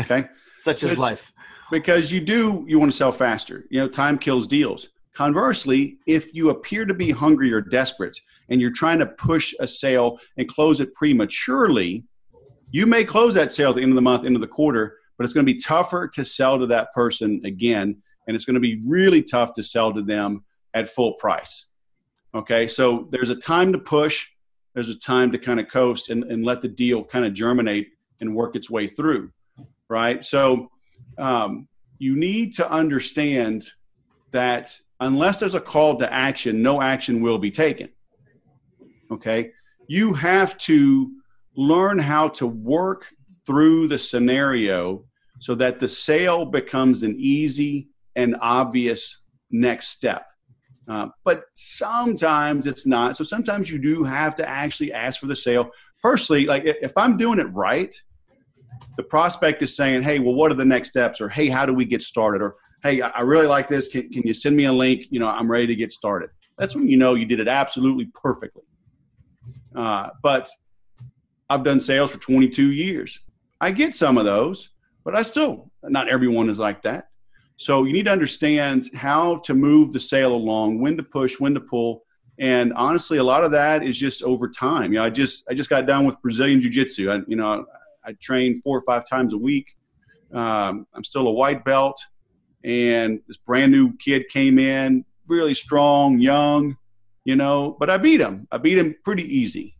Okay. 0.00 0.26
Such 0.58 0.82
is 0.84 0.96
life. 0.96 1.32
because 1.70 2.12
you 2.12 2.20
do 2.20 2.64
you 2.68 2.78
want 2.78 2.92
to 2.92 2.96
sell 2.96 3.10
faster. 3.10 3.64
You 3.70 3.80
know 3.80 3.88
time 3.88 4.18
kills 4.18 4.46
deals. 4.46 4.88
Conversely 5.14 5.98
if 6.06 6.32
you 6.34 6.50
appear 6.50 6.84
to 6.84 6.94
be 6.94 7.10
hungry 7.10 7.52
or 7.52 7.60
desperate 7.60 8.18
and 8.48 8.60
you're 8.60 8.70
trying 8.70 8.98
to 9.00 9.06
push 9.06 9.54
a 9.60 9.66
sale 9.66 10.18
and 10.36 10.48
close 10.48 10.80
it 10.80 10.94
prematurely 10.94 12.04
you 12.70 12.86
may 12.86 13.04
close 13.04 13.34
that 13.34 13.52
sale 13.52 13.70
at 13.70 13.76
the 13.76 13.82
end 13.82 13.90
of 13.90 13.96
the 13.96 14.02
month 14.02 14.24
end 14.24 14.36
of 14.36 14.40
the 14.40 14.46
quarter 14.46 14.96
but 15.18 15.24
it's 15.24 15.34
going 15.34 15.44
to 15.44 15.52
be 15.52 15.58
tougher 15.58 16.08
to 16.08 16.24
sell 16.24 16.58
to 16.58 16.66
that 16.66 16.92
person 16.94 17.42
again 17.44 18.00
and 18.26 18.36
it's 18.36 18.44
going 18.44 18.54
to 18.54 18.60
be 18.60 18.80
really 18.86 19.22
tough 19.22 19.52
to 19.54 19.62
sell 19.62 19.92
to 19.92 20.02
them 20.02 20.44
at 20.74 20.88
full 20.88 21.14
price. 21.14 21.66
Okay? 22.34 22.66
So 22.66 23.08
there's 23.10 23.30
a 23.30 23.36
time 23.36 23.72
to 23.72 23.78
push 23.78 24.26
there's 24.74 24.88
a 24.88 24.98
time 24.98 25.30
to 25.32 25.38
kind 25.38 25.60
of 25.60 25.68
coast 25.68 26.10
and, 26.10 26.24
and 26.24 26.44
let 26.44 26.62
the 26.62 26.68
deal 26.68 27.04
kind 27.04 27.24
of 27.24 27.34
germinate 27.34 27.88
and 28.20 28.34
work 28.34 28.56
its 28.56 28.70
way 28.70 28.86
through 28.86 29.30
right 29.88 30.24
so 30.24 30.68
um, 31.18 31.68
you 31.98 32.16
need 32.16 32.54
to 32.54 32.68
understand 32.70 33.70
that 34.32 34.76
unless 34.98 35.40
there's 35.40 35.54
a 35.54 35.60
call 35.60 35.98
to 35.98 36.12
action, 36.12 36.62
no 36.62 36.80
action 36.80 37.20
will 37.20 37.38
be 37.38 37.50
taken. 37.50 37.88
Okay? 39.10 39.52
You 39.86 40.14
have 40.14 40.56
to 40.58 41.12
learn 41.56 41.98
how 41.98 42.28
to 42.28 42.46
work 42.46 43.08
through 43.46 43.88
the 43.88 43.98
scenario 43.98 45.04
so 45.40 45.54
that 45.56 45.80
the 45.80 45.88
sale 45.88 46.44
becomes 46.44 47.02
an 47.02 47.16
easy 47.18 47.88
and 48.16 48.36
obvious 48.40 49.18
next 49.50 49.88
step. 49.88 50.26
Uh, 50.88 51.08
but 51.24 51.44
sometimes 51.54 52.66
it's 52.66 52.86
not. 52.86 53.16
So 53.16 53.24
sometimes 53.24 53.70
you 53.70 53.78
do 53.78 54.04
have 54.04 54.34
to 54.36 54.48
actually 54.48 54.92
ask 54.92 55.20
for 55.20 55.26
the 55.26 55.36
sale. 55.36 55.70
Personally, 56.02 56.46
like 56.46 56.64
if 56.64 56.92
I'm 56.96 57.16
doing 57.16 57.38
it 57.38 57.46
right, 57.52 57.94
the 58.96 59.02
prospect 59.02 59.62
is 59.62 59.76
saying, 59.76 60.02
hey, 60.02 60.18
well, 60.18 60.34
what 60.34 60.50
are 60.50 60.56
the 60.56 60.64
next 60.64 60.90
steps? 60.90 61.20
Or, 61.20 61.28
hey, 61.28 61.48
how 61.48 61.66
do 61.66 61.72
we 61.72 61.84
get 61.84 62.02
started? 62.02 62.42
Or, 62.42 62.56
hey, 62.82 63.00
I 63.00 63.20
really 63.20 63.46
like 63.46 63.68
this. 63.68 63.88
Can, 63.88 64.08
can 64.10 64.22
you 64.26 64.34
send 64.34 64.56
me 64.56 64.64
a 64.64 64.72
link? 64.72 65.06
You 65.10 65.20
know, 65.20 65.28
I'm 65.28 65.50
ready 65.50 65.66
to 65.68 65.76
get 65.76 65.92
started. 65.92 66.30
That's 66.58 66.74
when 66.74 66.88
you 66.88 66.96
know 66.96 67.14
you 67.14 67.26
did 67.26 67.40
it 67.40 67.48
absolutely 67.48 68.10
perfectly. 68.14 68.64
Uh, 69.74 70.08
but 70.22 70.50
I've 71.48 71.64
done 71.64 71.80
sales 71.80 72.10
for 72.10 72.18
22 72.18 72.72
years. 72.72 73.18
I 73.60 73.70
get 73.70 73.94
some 73.94 74.18
of 74.18 74.24
those, 74.24 74.70
but 75.04 75.14
I 75.14 75.22
still, 75.22 75.70
not 75.82 76.08
everyone 76.08 76.50
is 76.50 76.58
like 76.58 76.82
that. 76.82 77.08
So 77.56 77.84
you 77.84 77.92
need 77.92 78.06
to 78.06 78.12
understand 78.12 78.90
how 78.94 79.36
to 79.44 79.54
move 79.54 79.92
the 79.92 80.00
sale 80.00 80.34
along, 80.34 80.80
when 80.80 80.96
to 80.96 81.02
push, 81.02 81.38
when 81.38 81.54
to 81.54 81.60
pull. 81.60 82.04
And 82.38 82.72
honestly, 82.74 83.18
a 83.18 83.24
lot 83.24 83.44
of 83.44 83.50
that 83.52 83.82
is 83.82 83.98
just 83.98 84.22
over 84.22 84.48
time. 84.48 84.92
You 84.92 84.98
know, 84.98 85.04
I 85.04 85.10
just 85.10 85.44
I 85.48 85.54
just 85.54 85.70
got 85.70 85.86
done 85.86 86.04
with 86.06 86.20
Brazilian 86.22 86.60
Jiu 86.60 86.70
Jitsu. 86.70 87.24
You 87.28 87.36
know, 87.36 87.64
I 88.04 88.12
train 88.14 88.60
four 88.62 88.78
or 88.78 88.82
five 88.82 89.06
times 89.08 89.32
a 89.32 89.38
week. 89.38 89.76
Um, 90.32 90.86
I'm 90.94 91.04
still 91.04 91.28
a 91.28 91.32
white 91.32 91.64
belt, 91.64 92.00
and 92.64 93.20
this 93.28 93.36
brand 93.36 93.70
new 93.70 93.96
kid 93.98 94.28
came 94.28 94.58
in, 94.58 95.04
really 95.26 95.54
strong, 95.54 96.18
young, 96.18 96.76
you 97.24 97.36
know, 97.36 97.76
but 97.78 97.90
I 97.90 97.98
beat 97.98 98.20
him. 98.20 98.48
I 98.50 98.58
beat 98.58 98.78
him 98.78 98.94
pretty 99.04 99.24
easy 99.24 99.76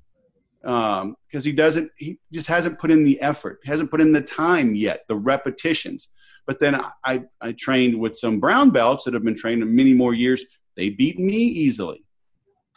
because 0.60 1.02
um, 1.02 1.16
he 1.42 1.52
doesn't, 1.52 1.90
he 1.96 2.18
just 2.32 2.48
hasn't 2.48 2.78
put 2.78 2.90
in 2.90 3.04
the 3.04 3.20
effort, 3.20 3.60
hasn't 3.64 3.90
put 3.90 4.00
in 4.00 4.12
the 4.12 4.20
time 4.20 4.74
yet, 4.74 5.04
the 5.08 5.16
repetitions. 5.16 6.08
But 6.46 6.60
then 6.60 6.80
I, 7.04 7.22
I 7.40 7.52
trained 7.52 7.98
with 7.98 8.16
some 8.16 8.40
brown 8.40 8.70
belts 8.70 9.04
that 9.04 9.14
have 9.14 9.24
been 9.24 9.36
trained 9.36 9.64
many 9.64 9.94
more 9.94 10.14
years. 10.14 10.44
They 10.76 10.90
beat 10.90 11.18
me 11.18 11.36
easily. 11.36 12.04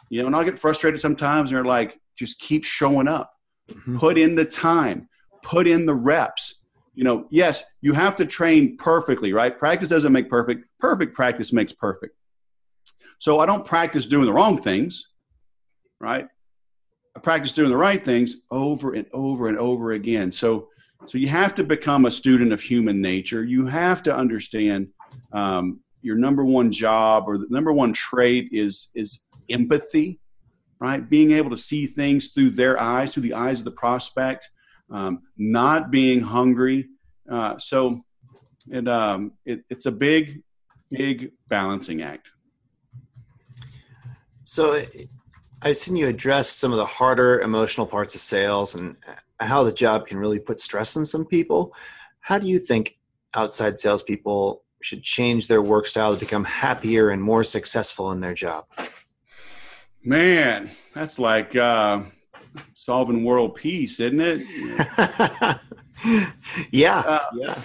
You 0.08 0.20
know, 0.20 0.28
and 0.28 0.36
I'll 0.36 0.44
get 0.44 0.58
frustrated 0.58 1.00
sometimes 1.00 1.50
and 1.50 1.56
they're 1.56 1.64
like, 1.64 1.98
just 2.16 2.38
keep 2.38 2.64
showing 2.64 3.08
up, 3.08 3.32
mm-hmm. 3.68 3.98
put 3.98 4.18
in 4.18 4.36
the 4.36 4.44
time 4.44 5.08
put 5.46 5.68
in 5.68 5.86
the 5.86 5.94
reps. 5.94 6.54
you 6.94 7.04
know, 7.04 7.26
yes, 7.30 7.62
you 7.80 7.92
have 7.92 8.16
to 8.16 8.26
train 8.26 8.76
perfectly, 8.76 9.32
right? 9.32 9.56
Practice 9.56 9.90
doesn't 9.90 10.12
make 10.12 10.28
perfect. 10.28 10.64
Perfect 10.80 11.14
practice 11.14 11.52
makes 11.52 11.72
perfect. 11.72 12.16
So 13.18 13.38
I 13.38 13.46
don't 13.46 13.64
practice 13.64 14.06
doing 14.06 14.24
the 14.26 14.32
wrong 14.32 14.60
things, 14.60 15.04
right? 16.00 16.26
I 17.14 17.20
practice 17.20 17.52
doing 17.52 17.70
the 17.70 17.76
right 17.76 18.04
things 18.04 18.36
over 18.50 18.94
and 18.94 19.06
over 19.12 19.48
and 19.48 19.56
over 19.58 19.92
again. 19.92 20.32
So, 20.32 20.68
so 21.06 21.18
you 21.18 21.28
have 21.28 21.54
to 21.54 21.64
become 21.64 22.06
a 22.06 22.10
student 22.10 22.52
of 22.52 22.60
human 22.60 23.00
nature. 23.00 23.44
You 23.44 23.66
have 23.66 24.02
to 24.04 24.16
understand 24.16 24.88
um, 25.32 25.80
your 26.02 26.16
number 26.16 26.44
one 26.44 26.72
job 26.72 27.24
or 27.26 27.38
the 27.38 27.46
number 27.50 27.72
one 27.72 27.92
trait 27.92 28.48
is 28.52 28.88
is 28.94 29.20
empathy, 29.50 30.18
right? 30.80 31.08
Being 31.08 31.32
able 31.32 31.50
to 31.50 31.56
see 31.56 31.86
things 31.86 32.28
through 32.28 32.50
their 32.50 32.80
eyes, 32.80 33.12
through 33.12 33.24
the 33.24 33.34
eyes 33.34 33.60
of 33.60 33.64
the 33.64 33.70
prospect, 33.72 34.48
um, 34.90 35.22
not 35.36 35.90
being 35.90 36.20
hungry. 36.20 36.88
Uh, 37.30 37.58
so, 37.58 38.00
it, 38.70 38.88
um, 38.88 39.32
it, 39.44 39.64
it's 39.68 39.86
a 39.86 39.92
big, 39.92 40.42
big 40.90 41.32
balancing 41.48 42.02
act. 42.02 42.28
So 44.44 44.80
I've 45.62 45.76
seen 45.76 45.96
you 45.96 46.06
address 46.06 46.50
some 46.50 46.72
of 46.72 46.78
the 46.78 46.86
harder 46.86 47.40
emotional 47.40 47.86
parts 47.86 48.14
of 48.14 48.20
sales 48.20 48.76
and 48.76 48.96
how 49.40 49.62
the 49.62 49.72
job 49.72 50.06
can 50.06 50.18
really 50.18 50.38
put 50.38 50.60
stress 50.60 50.96
on 50.96 51.04
some 51.04 51.24
people. 51.24 51.74
How 52.20 52.38
do 52.38 52.46
you 52.46 52.58
think 52.58 52.98
outside 53.34 53.76
salespeople 53.78 54.62
should 54.82 55.02
change 55.02 55.48
their 55.48 55.62
work 55.62 55.86
style 55.86 56.14
to 56.14 56.20
become 56.20 56.44
happier 56.44 57.10
and 57.10 57.22
more 57.22 57.44
successful 57.44 58.12
in 58.12 58.20
their 58.20 58.34
job? 58.34 58.66
Man, 60.02 60.70
that's 60.94 61.18
like 61.18 61.56
uh, 61.56 62.02
solving 62.74 63.24
world 63.24 63.54
peace, 63.54 64.00
isn't 64.00 64.20
it? 64.20 64.42
yeah, 66.70 66.98
uh, 66.98 67.24
yeah, 67.34 67.60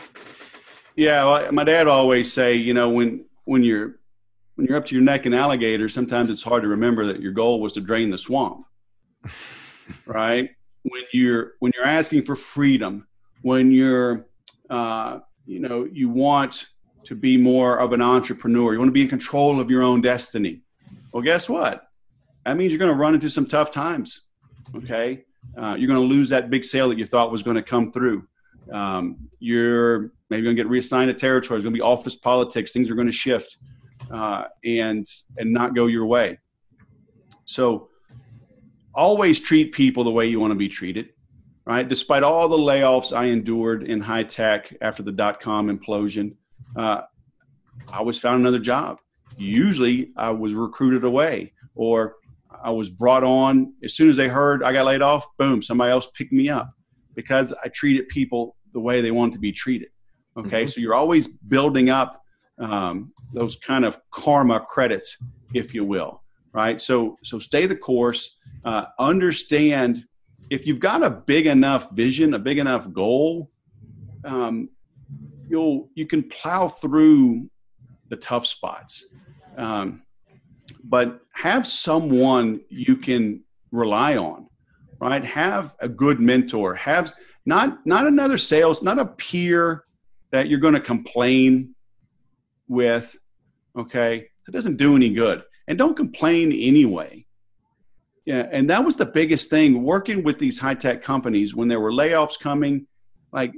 yeah. 0.96 1.26
Well, 1.26 1.52
my 1.52 1.64
dad 1.64 1.88
always 1.88 2.34
say, 2.34 2.56
you 2.56 2.74
know, 2.74 2.90
when 2.90 3.26
when 3.46 3.64
you're 3.64 4.00
when 4.56 4.68
you're 4.68 4.78
up 4.78 4.86
to 4.88 4.96
your 4.96 5.04
neck 5.04 5.26
in 5.26 5.34
alligators, 5.34 5.94
sometimes 5.94 6.30
it's 6.30 6.44
hard 6.44 6.64
to 6.64 6.70
remember 6.70 7.06
that 7.08 7.22
your 7.22 7.32
goal 7.32 7.62
was 7.62 7.74
to 7.74 7.82
drain 7.82 8.10
the 8.10 8.18
swamp. 8.18 8.66
right? 10.06 10.50
When 10.84 11.04
you're 11.14 11.54
when 11.60 11.72
you're 11.76 11.86
asking 11.86 12.24
for 12.24 12.36
freedom, 12.36 13.08
when 13.42 13.72
you're 13.72 14.26
uh, 14.70 15.20
you 15.46 15.60
know 15.60 15.88
you 15.92 16.10
want 16.10 16.68
to 17.06 17.16
be 17.16 17.38
more 17.38 17.80
of 17.80 17.94
an 17.94 18.02
entrepreneur, 18.02 18.74
you 18.74 18.80
want 18.80 18.90
to 18.90 18.94
be 18.94 19.02
in 19.02 19.08
control 19.10 19.60
of 19.60 19.70
your 19.70 19.84
own 19.84 20.02
destiny. 20.02 20.62
Well, 21.14 21.24
guess 21.24 21.50
what? 21.50 21.88
That 22.46 22.58
means 22.58 22.72
you're 22.72 22.80
going 22.80 22.92
to 22.92 22.98
run 22.98 23.14
into 23.14 23.30
some 23.30 23.46
tough 23.46 23.72
times. 23.72 24.22
Okay, 24.76 25.24
uh, 25.58 25.76
you're 25.76 25.88
going 25.88 26.00
to 26.00 26.16
lose 26.16 26.30
that 26.30 26.50
big 26.50 26.64
sale 26.64 26.90
that 26.90 26.98
you 26.98 27.06
thought 27.06 27.32
was 27.32 27.44
going 27.44 27.58
to 27.58 27.64
come 27.64 27.92
through. 27.92 28.28
Um, 28.72 29.30
you're 29.40 30.12
maybe 30.30 30.44
going 30.44 30.56
to 30.56 30.64
get 30.64 30.70
reassigned 30.70 31.10
to 31.10 31.14
territory. 31.14 31.58
It's 31.58 31.64
going 31.64 31.74
to 31.74 31.78
be 31.78 31.82
office 31.82 32.16
politics. 32.16 32.72
Things 32.72 32.90
are 32.90 32.96
going 32.96 33.08
to 33.08 33.14
shift 33.14 33.58
uh, 34.12 34.46
and 34.64 35.06
and 35.38 35.52
not 35.52 35.76
go 35.76 35.88
your 35.88 36.06
way. 36.06 36.40
So 37.46 37.90
always 38.94 39.40
treat 39.40 39.72
people 39.72 40.04
the 40.04 40.12
way 40.12 40.28
you 40.28 40.40
want 40.40 40.52
to 40.52 40.56
be 40.56 40.70
treated, 40.70 41.10
right? 41.66 41.88
Despite 41.88 42.24
all 42.24 42.48
the 42.50 42.58
layoffs 42.58 43.16
I 43.16 43.26
endured 43.26 43.84
in 43.84 44.02
high 44.02 44.24
tech 44.24 44.74
after 44.82 45.04
the 45.04 45.12
dot 45.12 45.40
com 45.40 45.76
implosion, 45.76 46.36
uh, 46.76 47.02
I 47.92 47.98
always 47.98 48.20
found 48.20 48.42
another 48.42 48.60
job. 48.60 49.00
Usually, 49.38 50.12
I 50.18 50.30
was 50.30 50.54
recruited 50.54 51.04
away 51.04 51.54
or 51.76 52.16
I 52.64 52.70
was 52.70 52.90
brought 52.90 53.24
on 53.24 53.74
as 53.84 53.94
soon 53.94 54.10
as 54.10 54.18
they 54.18 54.28
heard 54.28 54.62
I 54.62 54.74
got 54.74 54.86
laid 54.86 55.02
off. 55.02 55.26
Boom, 55.38 55.62
somebody 55.62 55.92
else 55.92 56.08
picked 56.14 56.34
me 56.34 56.50
up 56.50 56.74
because 57.16 57.54
I 57.64 57.70
treated 57.70 58.08
people 58.10 58.56
the 58.74 58.80
way 58.80 59.02
they 59.02 59.12
want 59.12 59.34
to 59.34 59.40
be 59.40 59.52
treated. 59.52 59.90
Okay, 60.38 60.64
mm-hmm. 60.64 60.68
so 60.68 60.80
you're 60.80 60.94
always 60.94 61.28
building 61.28 61.90
up 61.90 62.22
um, 62.60 63.14
those 63.34 63.56
kind 63.56 63.84
of 63.84 63.98
karma 64.12 64.60
credits, 64.60 65.18
if 65.54 65.74
you 65.74 65.84
will, 65.84 66.22
right? 66.54 66.80
So 66.80 67.16
so 67.24 67.40
stay 67.40 67.66
the 67.66 67.76
course. 67.76 68.38
Uh, 68.64 68.86
understand 69.00 70.06
if 70.50 70.68
you've 70.68 70.80
got 70.80 71.04
a 71.04 71.10
big 71.10 71.48
enough 71.48 71.92
vision, 71.92 72.34
a 72.34 72.40
big 72.40 72.58
enough 72.58 72.92
goal, 72.92 73.50
um, 74.24 74.70
you'll 75.50 75.90
you 75.96 76.06
can 76.06 76.24
plow 76.24 76.68
through 76.68 77.50
the 78.10 78.16
tough 78.18 78.46
spots. 78.46 79.06
Um, 79.58 80.04
but 80.84 81.22
have 81.34 81.66
someone 81.66 82.62
you 82.70 82.98
can 82.98 83.44
rely 83.72 84.18
on, 84.18 84.48
right? 85.00 85.24
Have 85.24 85.74
a 85.80 85.88
good 85.88 86.20
mentor. 86.20 86.76
Have 86.76 87.14
not 87.46 87.86
not 87.86 88.06
another 88.06 88.38
sales, 88.38 88.84
not 88.84 89.00
a 89.00 89.06
peer 89.06 89.86
that 90.32 90.48
you're 90.48 90.60
going 90.60 90.74
to 90.74 90.80
complain 90.82 91.76
with, 92.68 93.18
okay, 93.78 94.28
that 94.46 94.52
doesn't 94.52 94.78
do 94.78 94.96
any 94.96 95.10
good. 95.10 95.44
And 95.68 95.78
don't 95.78 95.96
complain 95.96 96.52
anyway. 96.52 97.26
Yeah, 98.26 98.48
and 98.52 98.70
that 98.70 98.86
was 98.86 98.96
the 98.96 99.06
biggest 99.06 99.50
thing 99.50 99.84
working 99.84 100.24
with 100.24 100.38
these 100.38 100.60
high 100.60 100.76
tech 100.76 101.02
companies 101.02 101.56
when 101.56 101.68
there 101.68 101.80
were 101.80 101.92
layoffs 101.92 102.40
coming, 102.40 102.86
like 103.32 103.54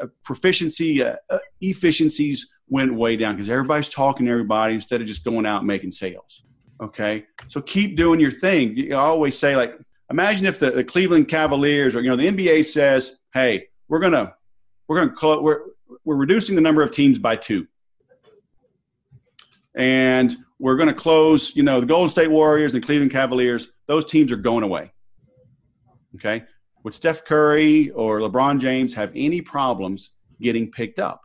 uh, 0.00 0.06
proficiency, 0.24 1.02
uh, 1.02 1.16
uh, 1.30 1.38
efficiencies 1.60 2.48
went 2.68 2.92
way 2.92 3.16
down 3.16 3.36
because 3.36 3.48
everybody's 3.48 3.88
talking 3.88 4.26
to 4.26 4.32
everybody 4.32 4.74
instead 4.74 5.00
of 5.00 5.06
just 5.06 5.24
going 5.24 5.46
out 5.46 5.58
and 5.58 5.66
making 5.66 5.92
sales. 5.92 6.42
Okay, 6.82 7.24
so 7.48 7.60
keep 7.60 7.96
doing 7.96 8.18
your 8.18 8.32
thing. 8.32 8.76
You 8.76 8.96
always 8.96 9.38
say 9.38 9.54
like, 9.54 9.78
imagine 10.10 10.46
if 10.46 10.58
the, 10.58 10.72
the 10.72 10.84
Cleveland 10.84 11.28
Cavaliers 11.28 11.94
or 11.94 12.00
you 12.00 12.10
know 12.10 12.16
the 12.16 12.26
NBA 12.26 12.66
says, 12.66 13.18
hey, 13.32 13.68
we're 13.86 14.00
gonna 14.00 14.34
we're 14.88 14.96
gonna 14.96 15.12
close 15.12 15.40
we're 15.40 15.60
we're 16.04 16.16
reducing 16.16 16.56
the 16.56 16.60
number 16.60 16.82
of 16.82 16.90
teams 16.90 17.18
by 17.20 17.36
two 17.36 17.68
and 19.74 20.36
we're 20.58 20.76
to 20.76 20.94
close, 20.94 21.54
you 21.56 21.62
know, 21.62 21.80
the 21.80 21.86
Golden 21.86 22.10
State 22.10 22.30
Warriors 22.30 22.74
and 22.74 22.84
Cleveland 22.84 23.10
Cavaliers, 23.10 23.72
those 23.86 24.04
teams 24.04 24.32
are 24.32 24.36
going 24.36 24.64
away. 24.64 24.92
Okay. 26.16 26.44
Would 26.82 26.94
Steph 26.94 27.24
Curry 27.24 27.90
or 27.90 28.20
LeBron 28.20 28.60
James 28.60 28.94
have 28.94 29.12
any 29.14 29.40
problems 29.40 30.10
getting 30.40 30.70
picked 30.70 30.98
up? 30.98 31.22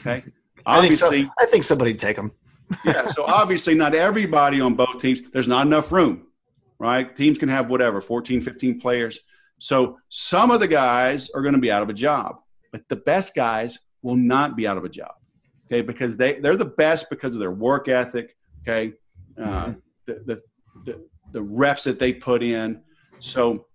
Okay. 0.00 0.24
Obviously, 0.64 1.06
I 1.08 1.10
think, 1.10 1.26
so. 1.26 1.32
I 1.38 1.46
think 1.46 1.64
somebody'd 1.64 1.98
take 1.98 2.16
them. 2.16 2.32
yeah. 2.84 3.10
So 3.10 3.24
obviously, 3.24 3.74
not 3.74 3.94
everybody 3.94 4.60
on 4.60 4.74
both 4.74 5.00
teams, 5.00 5.20
there's 5.32 5.48
not 5.48 5.66
enough 5.66 5.92
room, 5.92 6.26
right? 6.78 7.14
Teams 7.14 7.38
can 7.38 7.48
have 7.48 7.68
whatever, 7.68 8.00
14, 8.00 8.40
15 8.40 8.80
players. 8.80 9.20
So 9.58 9.98
some 10.08 10.50
of 10.50 10.60
the 10.60 10.68
guys 10.68 11.30
are 11.34 11.42
going 11.42 11.54
to 11.54 11.60
be 11.60 11.70
out 11.70 11.82
of 11.82 11.88
a 11.88 11.94
job, 11.94 12.36
but 12.72 12.88
the 12.88 12.96
best 12.96 13.34
guys 13.34 13.78
will 14.02 14.16
not 14.16 14.56
be 14.56 14.66
out 14.66 14.76
of 14.76 14.84
a 14.84 14.88
job 14.88 15.12
okay, 15.72 15.82
because 15.82 16.16
they, 16.16 16.34
they're 16.34 16.56
the 16.56 16.64
best 16.64 17.08
because 17.08 17.34
of 17.34 17.40
their 17.40 17.50
work 17.50 17.88
ethic, 17.88 18.36
okay, 18.62 18.92
uh, 19.40 19.66
mm-hmm. 19.66 19.72
the, 20.06 20.22
the, 20.26 20.42
the, 20.84 21.08
the 21.32 21.42
reps 21.42 21.84
that 21.84 21.98
they 21.98 22.12
put 22.12 22.42
in. 22.42 22.80
So 23.20 23.66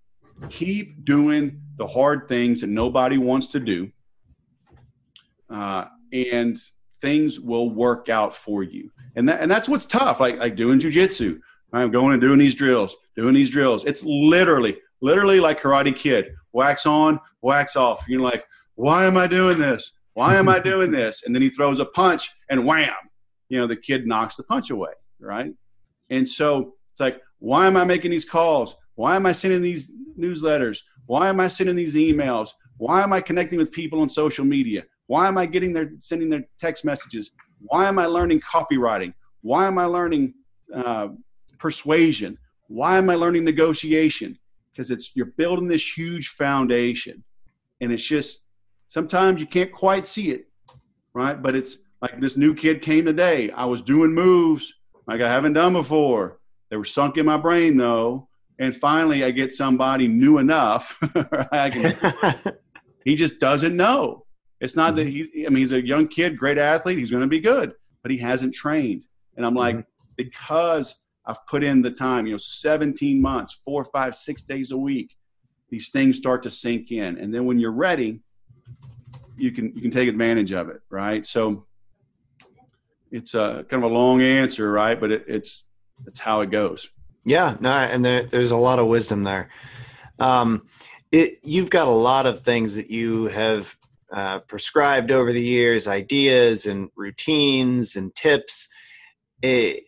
keep 0.50 1.06
doing 1.06 1.62
the 1.76 1.88
hard 1.88 2.28
things 2.28 2.62
that 2.62 2.68
nobody 2.68 3.18
wants 3.18 3.48
to 3.48 3.60
do, 3.60 3.92
uh, 5.50 5.86
and 6.12 6.58
things 7.00 7.40
will 7.40 7.70
work 7.70 8.10
out 8.10 8.36
for 8.36 8.64
you. 8.64 8.92
And 9.16 9.28
that, 9.30 9.42
and 9.42 9.50
that's 9.50 9.70
what's 9.70 9.86
tough. 9.86 10.20
Like 10.20 10.38
like 10.38 10.56
doing 10.56 10.80
jujitsu, 10.80 11.40
I'm 11.74 11.92
going 11.92 12.14
and 12.14 12.22
doing 12.22 12.40
these 12.40 12.56
drills, 12.56 12.96
doing 13.16 13.34
these 13.34 13.50
drills. 13.50 13.86
It's 13.86 14.04
literally 14.04 14.78
literally 15.02 15.40
like 15.40 15.62
Karate 15.62 15.96
Kid. 15.96 16.30
Wax 16.54 16.86
on, 16.88 17.20
wax 17.42 17.76
off. 17.76 18.04
You're 18.08 18.22
like, 18.22 18.44
why 18.76 19.06
am 19.06 19.16
I 19.16 19.28
doing 19.28 19.60
this? 19.60 19.92
Why 20.14 20.36
am 20.36 20.50
I 20.50 20.60
doing 20.60 20.92
this? 20.92 21.22
And 21.24 21.36
then 21.36 21.44
he 21.44 21.50
throws 21.50 21.80
a 21.80 21.86
punch 21.86 22.32
and 22.50 22.66
wham, 22.66 22.94
you 23.50 23.60
know, 23.60 23.68
the 23.68 23.76
kid 23.76 24.08
knocks 24.08 24.36
the 24.36 24.44
punch 24.44 24.72
away, 24.72 24.90
right? 25.20 25.54
And 26.10 26.28
so 26.28 26.74
it's 26.90 27.00
like, 27.00 27.22
why 27.40 27.68
am 27.68 27.78
I 27.78 27.84
making 27.84 28.12
these 28.12 28.26
calls? 28.26 28.76
Why 28.96 29.16
am 29.16 29.26
I 29.26 29.32
sending 29.32 29.62
these 29.62 29.92
newsletters? 30.20 30.80
Why 31.06 31.30
am 31.30 31.40
I 31.40 31.48
sending 31.48 31.76
these 31.76 31.96
emails? 31.96 32.50
Why 32.78 33.02
am 33.04 33.14
I 33.14 33.22
connecting 33.22 33.60
with 33.60 33.72
people 33.72 34.02
on 34.02 34.10
social 34.10 34.46
media? 34.46 34.84
Why 35.08 35.28
am 35.28 35.38
I 35.38 35.46
getting 35.46 35.74
their 35.74 35.92
sending 36.00 36.30
their 36.30 36.44
text 36.60 36.84
messages? 36.84 37.32
Why 37.60 37.88
am 37.88 37.98
I 37.98 38.06
learning 38.06 38.42
copywriting? 38.42 39.14
Why 39.42 39.66
am 39.68 39.78
I 39.78 39.86
learning 39.86 40.34
uh, 40.74 41.10
persuasion? 41.58 42.38
Why 42.68 42.98
am 42.98 43.10
I 43.10 43.16
learning 43.16 43.46
negotiation? 43.46 44.38
Because 44.72 44.92
it's 44.92 45.12
you're 45.16 45.28
building 45.38 45.68
this 45.68 45.98
huge 45.98 46.30
foundation, 46.30 47.24
and 47.82 47.92
it's 47.92 48.04
just 48.04 48.42
sometimes 48.90 49.40
you 49.40 49.48
can't 49.48 49.72
quite 49.72 50.06
see 50.06 50.32
it, 50.32 50.50
right? 51.14 51.42
But 51.42 51.56
it's 51.56 51.78
like 52.02 52.20
this 52.20 52.38
new 52.38 52.54
kid 52.54 52.82
came 52.82 53.06
today. 53.06 53.50
I 53.52 53.66
was 53.66 53.82
doing 53.82 54.14
moves 54.14 54.74
like 55.08 55.22
I 55.22 55.32
haven't 55.32 55.54
done 55.54 55.74
before. 55.74 56.40
They 56.70 56.78
were 56.78 56.86
sunk 56.86 57.18
in 57.18 57.26
my 57.26 57.38
brain 57.38 57.78
though. 57.78 58.28
And 58.60 58.76
finally, 58.76 59.24
I 59.24 59.32
get 59.32 59.54
somebody 59.54 60.08
new 60.08 60.40
enough. 60.40 61.00
he 63.06 63.16
just 63.16 63.40
doesn't 63.40 63.76
know. 63.76 64.26
It's 64.60 64.76
not 64.76 64.96
that 64.96 65.08
mm-hmm. 65.08 65.38
he, 65.38 65.46
I 65.46 65.50
mean, 65.50 65.60
he's 65.60 65.72
a 65.72 65.86
young 65.86 66.08
kid, 66.08 66.38
great 66.38 66.58
athlete. 66.58 66.98
He's 66.98 67.12
going 67.12 67.22
to 67.22 67.28
be 67.28 67.40
good, 67.40 67.74
but 68.02 68.12
he 68.12 68.18
hasn't 68.18 68.54
trained. 68.54 69.06
And 69.36 69.46
I'm 69.46 69.54
like, 69.54 69.76
mm-hmm. 69.76 70.08
because 70.16 70.96
I've 71.26 71.46
put 71.46 71.64
in 71.64 71.82
the 71.82 71.92
time, 71.92 72.26
you 72.26 72.34
know, 72.34 72.38
17 72.38 73.22
months, 73.22 73.60
four, 73.64 73.86
five, 73.86 74.16
six 74.16 74.42
days 74.42 74.72
a 74.72 74.78
week, 74.78 75.16
these 75.70 75.90
things 75.90 76.18
start 76.18 76.44
to 76.44 76.50
sink 76.50 76.92
in. 76.92 77.18
And 77.18 77.34
then 77.34 77.46
when 77.46 77.60
you're 77.60 77.72
ready, 77.72 78.22
you 79.38 79.52
can 79.52 79.74
you 79.76 79.82
can 79.82 79.92
take 79.92 80.10
advantage 80.10 80.52
of 80.52 80.70
it, 80.70 80.82
right? 80.90 81.26
So 81.26 81.68
it's 83.12 83.36
a 83.36 83.66
kind 83.70 83.84
of 83.84 83.92
a 83.92 83.94
long 83.94 84.22
answer, 84.22 84.72
right? 84.72 85.00
But 85.00 85.12
it, 85.12 85.26
it's 85.28 85.64
it's 86.06 86.20
how 86.20 86.42
it 86.42 86.52
goes. 86.52 86.90
Yeah, 87.26 87.58
no, 87.60 87.72
and 87.72 88.06
there, 88.06 88.24
there's 88.24 88.52
a 88.52 88.58
lot 88.58 88.80
of 88.80 88.88
wisdom 88.88 89.24
there. 89.24 89.50
Um, 90.20 90.68
it, 91.12 91.40
you've 91.44 91.70
got 91.70 91.88
a 91.88 91.92
lot 91.92 92.26
of 92.26 92.42
things 92.42 92.76
that 92.76 92.90
you 92.90 93.26
have 93.26 93.76
uh, 94.12 94.40
prescribed 94.40 95.12
over 95.12 95.34
the 95.34 95.42
years, 95.42 95.88
ideas 95.88 96.66
and 96.66 96.90
routines 96.96 97.96
and 97.96 98.16
tips. 98.16 98.70
It, 99.42 99.84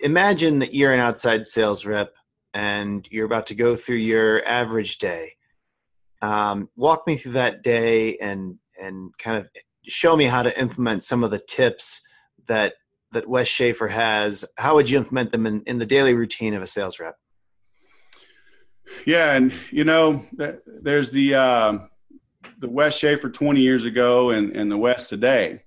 imagine 0.00 0.60
that 0.60 0.74
you're 0.74 0.92
an 0.92 1.00
outside 1.00 1.46
sales 1.46 1.84
rep 1.84 2.14
and 2.54 3.06
you're 3.10 3.26
about 3.26 3.46
to 3.48 3.54
go 3.54 3.76
through 3.76 3.96
your 3.96 4.46
average 4.46 4.98
day. 4.98 5.34
Um, 6.22 6.68
walk 6.76 7.06
me 7.06 7.16
through 7.16 7.32
that 7.32 7.62
day 7.62 8.16
and 8.16 8.58
and 8.80 9.16
kind 9.18 9.36
of 9.36 9.50
show 9.86 10.16
me 10.16 10.24
how 10.24 10.42
to 10.42 10.58
implement 10.58 11.04
some 11.04 11.24
of 11.24 11.30
the 11.30 11.38
tips 11.38 12.00
that 12.46 12.74
that 13.12 13.28
Wes 13.28 13.48
Schaefer 13.48 13.88
has. 13.88 14.44
How 14.56 14.74
would 14.74 14.90
you 14.90 14.98
implement 14.98 15.32
them 15.32 15.46
in, 15.46 15.62
in 15.66 15.78
the 15.78 15.86
daily 15.86 16.14
routine 16.14 16.54
of 16.54 16.62
a 16.62 16.66
sales 16.66 16.98
rep? 16.98 17.16
Yeah, 19.06 19.34
and 19.34 19.52
you 19.70 19.84
know, 19.84 20.24
there's 20.66 21.10
the 21.10 21.34
uh, 21.34 21.78
the 22.58 22.68
Wes 22.68 22.96
Schaefer 22.96 23.28
20 23.28 23.60
years 23.60 23.84
ago 23.84 24.30
and, 24.30 24.56
and 24.56 24.70
the 24.70 24.76
Wes 24.76 25.08
today. 25.08 25.62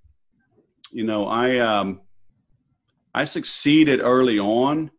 You 0.92 1.04
know, 1.04 1.28
I 1.28 1.60
um, 1.60 2.02
I 3.14 3.26
succeeded 3.26 4.02
early 4.02 4.40
on 4.40 4.92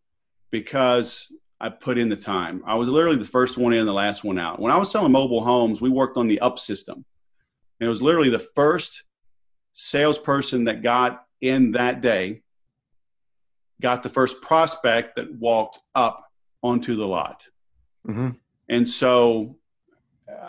because 0.50 1.32
I 1.60 1.68
put 1.68 1.98
in 1.98 2.08
the 2.08 2.16
time. 2.16 2.62
I 2.66 2.74
was 2.74 2.88
literally 2.88 3.18
the 3.18 3.24
first 3.24 3.56
one 3.56 3.72
in, 3.72 3.86
the 3.86 3.92
last 3.92 4.24
one 4.24 4.38
out. 4.38 4.60
When 4.60 4.72
I 4.72 4.76
was 4.76 4.90
selling 4.90 5.12
mobile 5.12 5.44
homes, 5.44 5.80
we 5.80 5.90
worked 5.90 6.16
on 6.16 6.28
the 6.28 6.40
up 6.40 6.58
system. 6.58 7.04
And 7.78 7.86
it 7.86 7.88
was 7.88 8.02
literally 8.02 8.30
the 8.30 8.38
first 8.38 9.04
salesperson 9.72 10.64
that 10.64 10.82
got 10.82 11.24
in 11.42 11.72
that 11.72 12.00
day 12.00 12.42
got 13.82 14.02
the 14.02 14.08
first 14.08 14.40
prospect 14.40 15.16
that 15.16 15.34
walked 15.34 15.80
up 15.94 16.24
onto 16.62 16.96
the 16.96 17.06
lot. 17.06 17.42
Mm-hmm. 18.08 18.30
And 18.68 18.88
so 18.88 19.56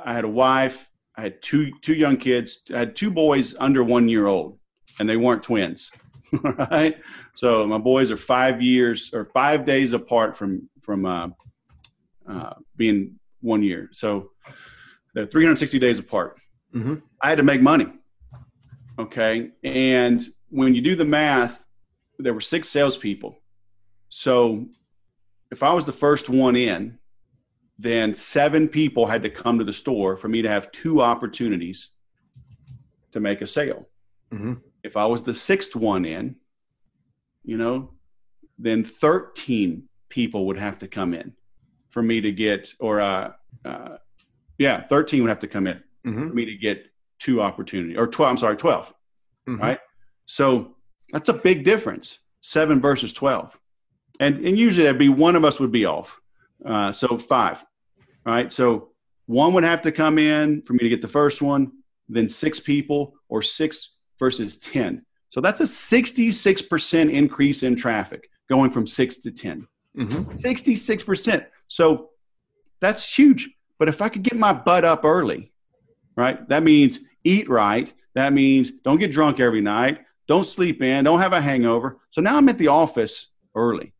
I 0.05 0.13
had 0.13 0.23
a 0.23 0.29
wife, 0.29 0.89
I 1.17 1.21
had 1.21 1.41
two 1.41 1.71
two 1.81 1.95
young 1.95 2.17
kids, 2.17 2.61
I 2.73 2.79
had 2.79 2.95
two 2.95 3.11
boys 3.11 3.55
under 3.59 3.83
one 3.83 4.07
year 4.07 4.27
old, 4.27 4.59
and 4.99 5.09
they 5.09 5.17
weren't 5.17 5.43
twins. 5.43 5.91
right? 6.71 6.97
So 7.35 7.67
my 7.67 7.77
boys 7.77 8.11
are 8.11 8.17
five 8.17 8.61
years 8.61 9.11
or 9.13 9.25
five 9.25 9.65
days 9.65 9.93
apart 9.93 10.37
from 10.37 10.69
from 10.81 11.05
uh, 11.05 11.29
uh, 12.27 12.53
being 12.75 13.19
one 13.41 13.63
year. 13.63 13.89
So 13.91 14.31
they're 15.13 15.25
360 15.25 15.79
days 15.79 15.99
apart. 15.99 16.39
Mm-hmm. 16.73 16.95
I 17.21 17.29
had 17.29 17.37
to 17.37 17.43
make 17.43 17.61
money. 17.61 17.87
Okay, 18.99 19.49
and 19.63 20.21
when 20.53 20.75
you 20.75 20.81
do 20.81 20.95
the 20.95 21.05
math, 21.05 21.65
there 22.19 22.33
were 22.33 22.41
six 22.41 22.69
salespeople. 22.69 23.41
So 24.09 24.67
if 25.51 25.63
I 25.63 25.73
was 25.73 25.85
the 25.85 25.91
first 25.91 26.29
one 26.29 26.55
in, 26.55 26.99
then 27.79 28.13
seven 28.13 28.67
people 28.67 29.07
had 29.07 29.23
to 29.23 29.31
come 29.31 29.57
to 29.57 29.65
the 29.65 29.73
store 29.73 30.15
for 30.15 30.27
me 30.27 30.43
to 30.43 30.49
have 30.49 30.71
two 30.71 31.01
opportunities 31.01 31.89
to 33.13 33.19
make 33.19 33.41
a 33.41 33.47
sale. 33.47 33.87
Mm-hmm. 34.31 34.53
If 34.83 34.95
I 34.95 35.05
was 35.05 35.23
the 35.23 35.33
sixth 35.33 35.75
one 35.75 36.05
in, 36.05 36.35
you 37.43 37.57
know, 37.57 37.89
then 38.59 38.83
13 38.83 39.89
people 40.09 40.45
would 40.45 40.57
have 40.57 40.77
to 40.79 40.87
come 40.87 41.15
in 41.15 41.33
for 41.89 42.03
me 42.03 42.21
to 42.21 42.31
get, 42.31 42.71
or, 42.79 43.01
uh, 43.01 43.31
uh, 43.65 43.97
yeah, 44.59 44.83
13 44.83 45.23
would 45.23 45.29
have 45.29 45.39
to 45.39 45.47
come 45.47 45.65
in 45.65 45.81
mm-hmm. 46.05 46.27
for 46.27 46.33
me 46.33 46.45
to 46.45 46.55
get 46.55 46.85
two 47.17 47.41
opportunities, 47.41 47.97
or 47.97 48.05
12, 48.05 48.29
I'm 48.29 48.37
sorry, 48.37 48.57
12, 48.57 48.93
mm-hmm. 49.49 49.61
right? 49.61 49.79
So 50.25 50.75
that's 51.11 51.29
a 51.29 51.33
big 51.33 51.63
difference, 51.63 52.19
seven 52.41 52.81
versus 52.81 53.13
12. 53.13 53.57
And, 54.19 54.45
and 54.45 54.57
usually 54.57 54.83
there'd 54.83 54.97
be 54.97 55.09
one 55.09 55.35
of 55.35 55.43
us 55.43 55.59
would 55.59 55.71
be 55.71 55.85
off. 55.85 56.19
Uh, 56.65 56.91
so 56.91 57.17
five, 57.17 57.63
right? 58.25 58.51
So 58.51 58.89
one 59.25 59.53
would 59.53 59.63
have 59.63 59.81
to 59.83 59.91
come 59.91 60.17
in 60.17 60.61
for 60.61 60.73
me 60.73 60.79
to 60.79 60.89
get 60.89 61.01
the 61.01 61.07
first 61.07 61.41
one, 61.41 61.71
then 62.07 62.29
six 62.29 62.59
people 62.59 63.13
or 63.27 63.41
six 63.41 63.95
versus 64.19 64.57
10. 64.57 65.05
So 65.29 65.41
that's 65.41 65.61
a 65.61 65.65
66% 65.65 67.11
increase 67.11 67.63
in 67.63 67.75
traffic 67.75 68.29
going 68.49 68.71
from 68.71 68.85
six 68.85 69.17
to 69.17 69.31
10. 69.31 69.67
Mm-hmm. 69.97 70.29
66%. 70.31 71.45
So 71.67 72.09
that's 72.79 73.17
huge. 73.17 73.49
But 73.79 73.89
if 73.89 74.01
I 74.01 74.09
could 74.09 74.23
get 74.23 74.37
my 74.37 74.53
butt 74.53 74.85
up 74.85 75.03
early, 75.03 75.51
right? 76.15 76.47
That 76.49 76.63
means 76.63 76.99
eat 77.23 77.49
right. 77.49 77.91
That 78.15 78.33
means 78.33 78.71
don't 78.83 78.99
get 78.99 79.11
drunk 79.11 79.39
every 79.39 79.61
night. 79.61 80.01
Don't 80.27 80.47
sleep 80.47 80.81
in. 80.81 81.03
Don't 81.03 81.19
have 81.19 81.33
a 81.33 81.41
hangover. 81.41 81.99
So 82.11 82.21
now 82.21 82.37
I'm 82.37 82.49
at 82.49 82.57
the 82.57 82.69
office 82.69 83.27
early. 83.55 83.93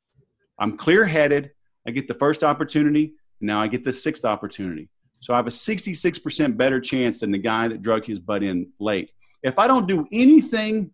I'm 0.58 0.78
clear 0.78 1.06
headed. 1.06 1.52
I 1.88 1.92
get 1.92 2.08
the 2.08 2.14
first 2.14 2.44
opportunity. 2.44 3.14
Now 3.42 3.62
I 3.62 3.68
get 3.68 3.84
the 3.84 3.94
sixth 3.94 4.24
opportunity. 4.24 4.90
So 5.20 5.34
I 5.34 5.38
have 5.38 5.48
a 5.48 5.52
66% 5.52 6.58
better 6.58 6.80
chance 6.82 7.20
than 7.20 7.32
the 7.32 7.38
guy 7.38 7.68
that 7.68 7.82
drug 7.82 8.06
his 8.06 8.20
butt 8.20 8.44
in 8.44 8.72
late. 8.80 9.12
If 9.42 9.60
I 9.60 9.68
don't 9.68 9.88
do 9.88 10.06
anything 10.12 10.92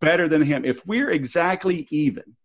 better 0.00 0.28
than 0.28 0.42
him, 0.42 0.64
if 0.64 0.86
we're 0.86 1.10
exactly 1.10 1.86
even, 1.90 2.36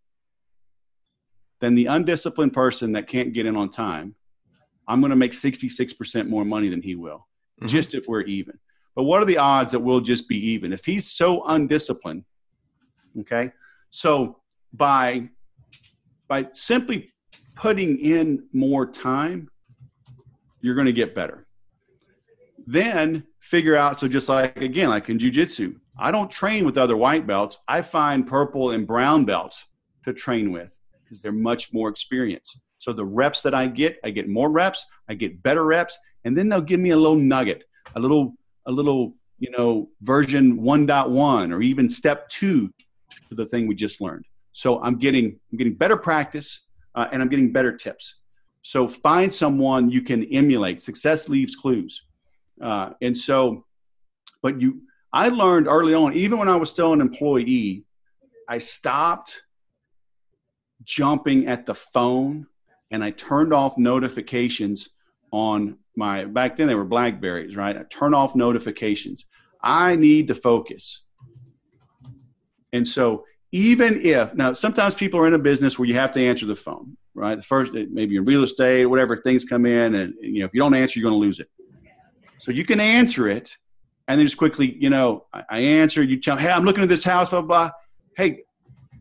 then 1.60 1.74
the 1.74 1.86
undisciplined 1.86 2.52
person 2.52 2.92
that 2.92 3.08
can't 3.08 3.32
get 3.32 3.46
in 3.46 3.56
on 3.56 3.70
time, 3.70 4.14
I'm 4.86 5.00
going 5.00 5.10
to 5.10 5.16
make 5.16 5.32
66% 5.32 6.28
more 6.28 6.44
money 6.44 6.68
than 6.68 6.82
he 6.82 6.94
will, 6.94 7.26
mm-hmm. 7.58 7.66
just 7.66 7.94
if 7.94 8.06
we're 8.06 8.22
even. 8.22 8.58
But 8.94 9.04
what 9.04 9.22
are 9.22 9.26
the 9.26 9.38
odds 9.38 9.72
that 9.72 9.80
we'll 9.80 10.00
just 10.00 10.28
be 10.28 10.38
even? 10.50 10.72
If 10.72 10.84
he's 10.84 11.10
so 11.10 11.44
undisciplined, 11.44 12.24
okay? 13.20 13.52
So 13.90 14.40
by 14.72 15.28
by 16.28 16.48
simply 16.52 17.12
putting 17.54 17.98
in 17.98 18.46
more 18.52 18.86
time, 18.86 19.50
you're 20.60 20.74
going 20.74 20.86
to 20.86 20.92
get 20.92 21.14
better. 21.14 21.46
Then 22.66 23.24
figure 23.40 23.76
out 23.76 24.00
so 24.00 24.08
just 24.08 24.28
like 24.28 24.56
again 24.56 24.88
like 24.88 25.10
in 25.10 25.18
jiu-jitsu, 25.18 25.74
I 25.98 26.10
don't 26.10 26.30
train 26.30 26.64
with 26.64 26.78
other 26.78 26.96
white 26.96 27.26
belts. 27.26 27.58
I 27.68 27.82
find 27.82 28.26
purple 28.26 28.70
and 28.70 28.86
brown 28.86 29.24
belts 29.24 29.66
to 30.04 30.12
train 30.12 30.50
with 30.50 30.78
because 31.02 31.20
they're 31.22 31.32
much 31.32 31.72
more 31.72 31.88
experienced. 31.88 32.58
So 32.78 32.92
the 32.92 33.04
reps 33.04 33.42
that 33.42 33.54
I 33.54 33.66
get, 33.66 33.98
I 34.04 34.10
get 34.10 34.28
more 34.28 34.50
reps, 34.50 34.84
I 35.08 35.14
get 35.14 35.42
better 35.42 35.64
reps, 35.64 35.98
and 36.24 36.36
then 36.36 36.48
they'll 36.48 36.60
give 36.60 36.80
me 36.80 36.90
a 36.90 36.96
little 36.96 37.16
nugget, 37.16 37.64
a 37.94 38.00
little 38.00 38.34
a 38.66 38.72
little, 38.72 39.14
you 39.38 39.50
know, 39.50 39.88
version 40.02 40.58
1.1 40.60 41.52
or 41.52 41.62
even 41.62 41.88
step 41.88 42.28
2 42.30 42.68
to 43.28 43.34
the 43.34 43.46
thing 43.46 43.66
we 43.66 43.74
just 43.74 44.00
learned. 44.00 44.24
So 44.52 44.82
I'm 44.82 44.98
getting 44.98 45.38
I'm 45.50 45.58
getting 45.58 45.74
better 45.74 45.96
practice 45.96 46.60
uh, 46.94 47.06
and 47.12 47.20
I'm 47.20 47.28
getting 47.28 47.52
better 47.52 47.76
tips. 47.76 48.16
So 48.62 48.88
find 48.88 49.32
someone 49.32 49.90
you 49.90 50.00
can 50.00 50.24
emulate. 50.24 50.80
Success 50.80 51.28
leaves 51.28 51.54
clues. 51.54 52.02
Uh, 52.62 52.90
and 53.02 53.16
so, 53.16 53.66
but 54.42 54.60
you, 54.60 54.82
I 55.12 55.28
learned 55.28 55.66
early 55.66 55.92
on, 55.92 56.14
even 56.14 56.38
when 56.38 56.48
I 56.48 56.56
was 56.56 56.70
still 56.70 56.92
an 56.92 57.00
employee, 57.00 57.84
I 58.48 58.58
stopped 58.58 59.42
jumping 60.82 61.46
at 61.46 61.66
the 61.66 61.74
phone 61.74 62.46
and 62.90 63.02
I 63.02 63.10
turned 63.10 63.52
off 63.52 63.76
notifications 63.76 64.88
on 65.30 65.78
my 65.96 66.24
back 66.24 66.56
then 66.56 66.66
they 66.66 66.74
were 66.74 66.84
blackberries 66.84 67.56
right? 67.56 67.76
I 67.76 67.82
turn 67.84 68.14
off 68.14 68.34
notifications. 68.34 69.24
I 69.62 69.96
need 69.96 70.28
to 70.28 70.34
focus. 70.34 71.02
And 72.72 72.86
so 72.86 73.24
even 73.52 74.00
if 74.04 74.34
now 74.34 74.52
sometimes 74.52 74.94
people 74.94 75.20
are 75.20 75.26
in 75.26 75.34
a 75.34 75.38
business 75.38 75.78
where 75.78 75.88
you 75.88 75.94
have 75.94 76.10
to 76.12 76.26
answer 76.26 76.46
the 76.46 76.56
phone 76.56 76.96
right? 77.14 77.36
The 77.36 77.42
first 77.42 77.72
maybe 77.72 78.16
in 78.16 78.24
real 78.24 78.42
estate 78.42 78.86
whatever 78.86 79.16
things 79.16 79.44
come 79.44 79.66
in 79.66 79.94
and 79.94 80.14
you 80.20 80.40
know 80.40 80.46
if 80.46 80.50
you 80.52 80.60
don't 80.60 80.74
answer 80.74 80.98
you're 80.98 81.08
going 81.08 81.20
to 81.20 81.24
lose 81.24 81.40
it. 81.40 81.48
So 82.40 82.50
you 82.50 82.64
can 82.64 82.80
answer 82.80 83.28
it 83.28 83.56
and 84.08 84.18
then 84.18 84.26
just 84.26 84.36
quickly 84.36 84.76
you 84.78 84.90
know 84.90 85.24
i, 85.32 85.58
answer 85.60 86.02
you 86.02 86.20
tell 86.20 86.36
hey 86.36 86.50
i'm 86.50 86.64
looking 86.64 86.82
at 86.82 86.88
this 86.88 87.04
house 87.04 87.30
blah 87.30 87.40
blah 87.40 87.70
hey 88.16 88.42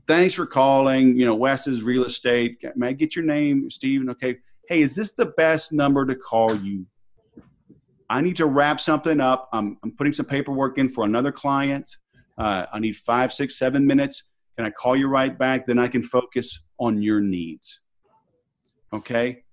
thanks 0.07 0.33
for 0.33 0.45
calling 0.45 1.17
you 1.17 1.25
know 1.25 1.35
wes's 1.35 1.83
real 1.83 2.05
estate. 2.05 2.63
May 2.75 2.89
i 2.89 2.93
get 2.93 3.15
your 3.15 3.25
name 3.25 3.69
steven? 3.69 4.09
Okay 4.11 4.37
hey, 4.67 4.81
is 4.81 4.95
this 4.95 5.11
the 5.11 5.25
best 5.25 5.71
number 5.71 6.05
to 6.05 6.15
call 6.15 6.55
you? 6.55 6.85
I 8.09 8.21
need 8.21 8.35
to 8.37 8.45
wrap 8.45 8.79
something 8.79 9.19
up. 9.19 9.49
I'm, 9.53 9.77
I'm 9.83 9.91
putting 9.91 10.13
some 10.13 10.25
paperwork 10.25 10.77
in 10.77 10.89
for 10.89 11.03
another 11.03 11.31
client. 11.31 11.97
Uh, 12.37 12.65
I 12.71 12.79
need 12.79 12.95
five, 12.95 13.33
six, 13.33 13.57
seven 13.57 13.85
minutes. 13.85 14.23
Can 14.57 14.65
I 14.65 14.69
call 14.69 14.95
you 14.95 15.07
right 15.07 15.37
back? 15.37 15.65
Then 15.65 15.79
I 15.79 15.87
can 15.87 16.03
focus 16.03 16.59
on 16.79 17.01
your 17.01 17.21
needs. 17.21 17.81
Okay? 18.91 19.43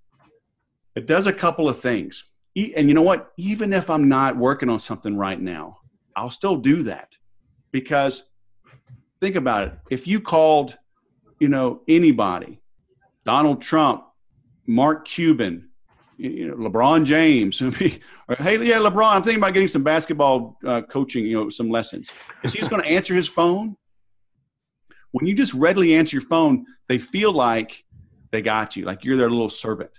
It 0.94 1.06
does 1.06 1.26
a 1.26 1.32
couple 1.32 1.68
of 1.68 1.78
things. 1.78 2.24
And 2.56 2.88
you 2.88 2.94
know 2.94 3.02
what? 3.02 3.30
Even 3.36 3.72
if 3.72 3.88
I'm 3.88 4.08
not 4.08 4.36
working 4.36 4.68
on 4.68 4.78
something 4.78 5.16
right 5.16 5.40
now, 5.40 5.78
I'll 6.16 6.30
still 6.30 6.56
do 6.56 6.82
that 6.82 7.08
because 7.72 8.24
think 9.20 9.36
about 9.36 9.68
it. 9.68 9.74
If 9.90 10.06
you 10.06 10.20
called, 10.20 10.76
you 11.38 11.48
know, 11.48 11.82
anybody, 11.88 12.60
Donald 13.24 13.62
Trump, 13.62 14.04
Mark 14.70 15.04
Cuban, 15.04 15.68
you 16.16 16.46
know, 16.46 16.54
LeBron 16.54 17.04
James. 17.04 17.58
hey, 17.78 17.98
yeah, 18.28 18.78
LeBron, 18.78 19.14
I'm 19.14 19.22
thinking 19.22 19.42
about 19.42 19.52
getting 19.52 19.68
some 19.68 19.82
basketball 19.82 20.58
uh, 20.64 20.82
coaching, 20.82 21.26
you 21.26 21.34
know, 21.36 21.50
some 21.50 21.70
lessons. 21.70 22.08
Is 22.44 22.52
he 22.52 22.60
just 22.60 22.70
going 22.70 22.82
to 22.82 22.88
answer 22.88 23.14
his 23.14 23.28
phone? 23.28 23.76
When 25.10 25.26
you 25.26 25.34
just 25.34 25.54
readily 25.54 25.94
answer 25.94 26.16
your 26.16 26.26
phone, 26.28 26.66
they 26.88 26.98
feel 26.98 27.32
like 27.32 27.84
they 28.30 28.42
got 28.42 28.76
you, 28.76 28.84
like 28.84 29.04
you're 29.04 29.16
their 29.16 29.28
little 29.28 29.48
servant. 29.48 29.90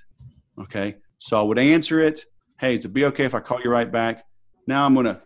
Okay. 0.57 0.95
So 1.19 1.37
I 1.37 1.43
would 1.43 1.59
answer 1.59 1.99
it. 1.99 2.23
Hey, 2.57 2.75
is 2.75 2.85
it 2.85 2.93
be 2.93 3.03
okay 3.05 3.25
if 3.25 3.35
I 3.35 3.41
call 3.41 3.59
you 3.61 3.69
right 3.69 3.91
back? 3.91 4.23
Now 4.67 4.85
I'm 4.85 4.93
going 4.93 5.07
to, 5.07 5.21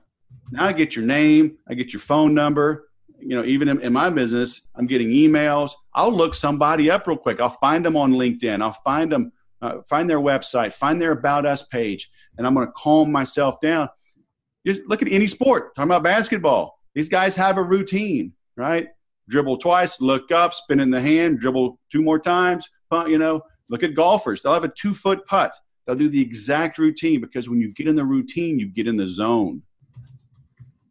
now 0.50 0.66
I 0.66 0.74
get 0.74 0.96
your 0.96 1.06
name, 1.06 1.60
I 1.70 1.76
get 1.76 1.94
your 1.94 2.00
phone 2.00 2.34
number. 2.34 2.90
You 3.20 3.36
know, 3.36 3.46
even 3.46 3.68
in, 3.68 3.80
in 3.82 3.94
my 3.94 4.10
business, 4.10 4.62
I'm 4.76 4.88
getting 4.88 5.10
emails. 5.10 5.72
I'll 5.94 6.12
look 6.12 6.34
somebody 6.34 6.90
up 6.90 7.06
real 7.06 7.18
quick. 7.18 7.40
I'll 7.40 7.58
find 7.62 7.86
them 7.86 7.96
on 7.96 8.14
LinkedIn. 8.14 8.62
I'll 8.62 8.74
find 8.84 9.12
them 9.12 9.32
uh, 9.62 9.82
find 9.89 10.10
their 10.10 10.20
website, 10.20 10.74
find 10.74 11.02
their 11.02 11.12
About 11.12 11.46
Us 11.46 11.63
page, 11.63 12.10
and 12.38 12.46
I'm 12.46 12.54
going 12.54 12.68
to 12.68 12.74
calm 12.74 13.12
myself 13.12 13.60
down. 13.62 13.89
Just 14.65 14.82
look 14.88 15.02
at 15.02 15.12
any 15.12 15.28
sport. 15.28 15.76
Talking 15.76 15.89
about 15.89 16.04
basketball, 16.04 16.80
these 16.94 17.10
guys 17.10 17.36
have 17.36 17.58
a 17.58 17.63
routine, 17.63 18.34
right? 18.58 18.88
Dribble 19.30 19.58
twice, 19.58 20.02
look 20.02 20.32
up, 20.32 20.54
spin 20.54 20.80
in 20.80 20.91
the 20.91 21.02
hand, 21.02 21.39
dribble 21.39 21.80
two 21.91 22.02
more 22.02 22.20
times. 22.20 22.68
You 22.91 23.18
know, 23.18 23.41
look 23.70 23.84
at 23.84 23.94
golfers. 23.94 24.41
They'll 24.41 24.54
have 24.54 24.63
a 24.63 24.70
two 24.70 24.94
foot 24.94 25.26
putt. 25.28 25.56
They'll 25.86 25.96
do 25.96 26.10
the 26.10 26.22
exact 26.22 26.78
routine 26.78 27.22
because 27.22 27.50
when 27.50 27.60
you 27.60 27.74
get 27.74 27.88
in 27.88 27.96
the 27.96 28.06
routine, 28.06 28.58
you 28.58 28.68
get 28.68 28.88
in 28.88 28.98
the 28.98 29.08
zone. 29.08 29.62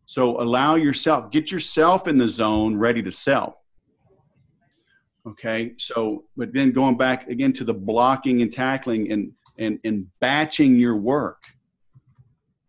So 0.06 0.40
allow 0.40 0.76
yourself, 0.76 1.32
get 1.32 1.50
yourself 1.50 2.06
in 2.06 2.18
the 2.18 2.28
zone, 2.28 2.76
ready 2.76 3.02
to 3.02 3.10
sell. 3.10 3.63
Okay, 5.26 5.72
so 5.78 6.24
but 6.36 6.52
then 6.52 6.72
going 6.72 6.96
back 6.98 7.28
again 7.28 7.52
to 7.54 7.64
the 7.64 7.72
blocking 7.72 8.42
and 8.42 8.52
tackling 8.52 9.10
and 9.10 9.32
and 9.58 9.78
and 9.84 10.06
batching 10.20 10.76
your 10.76 10.96
work. 10.96 11.42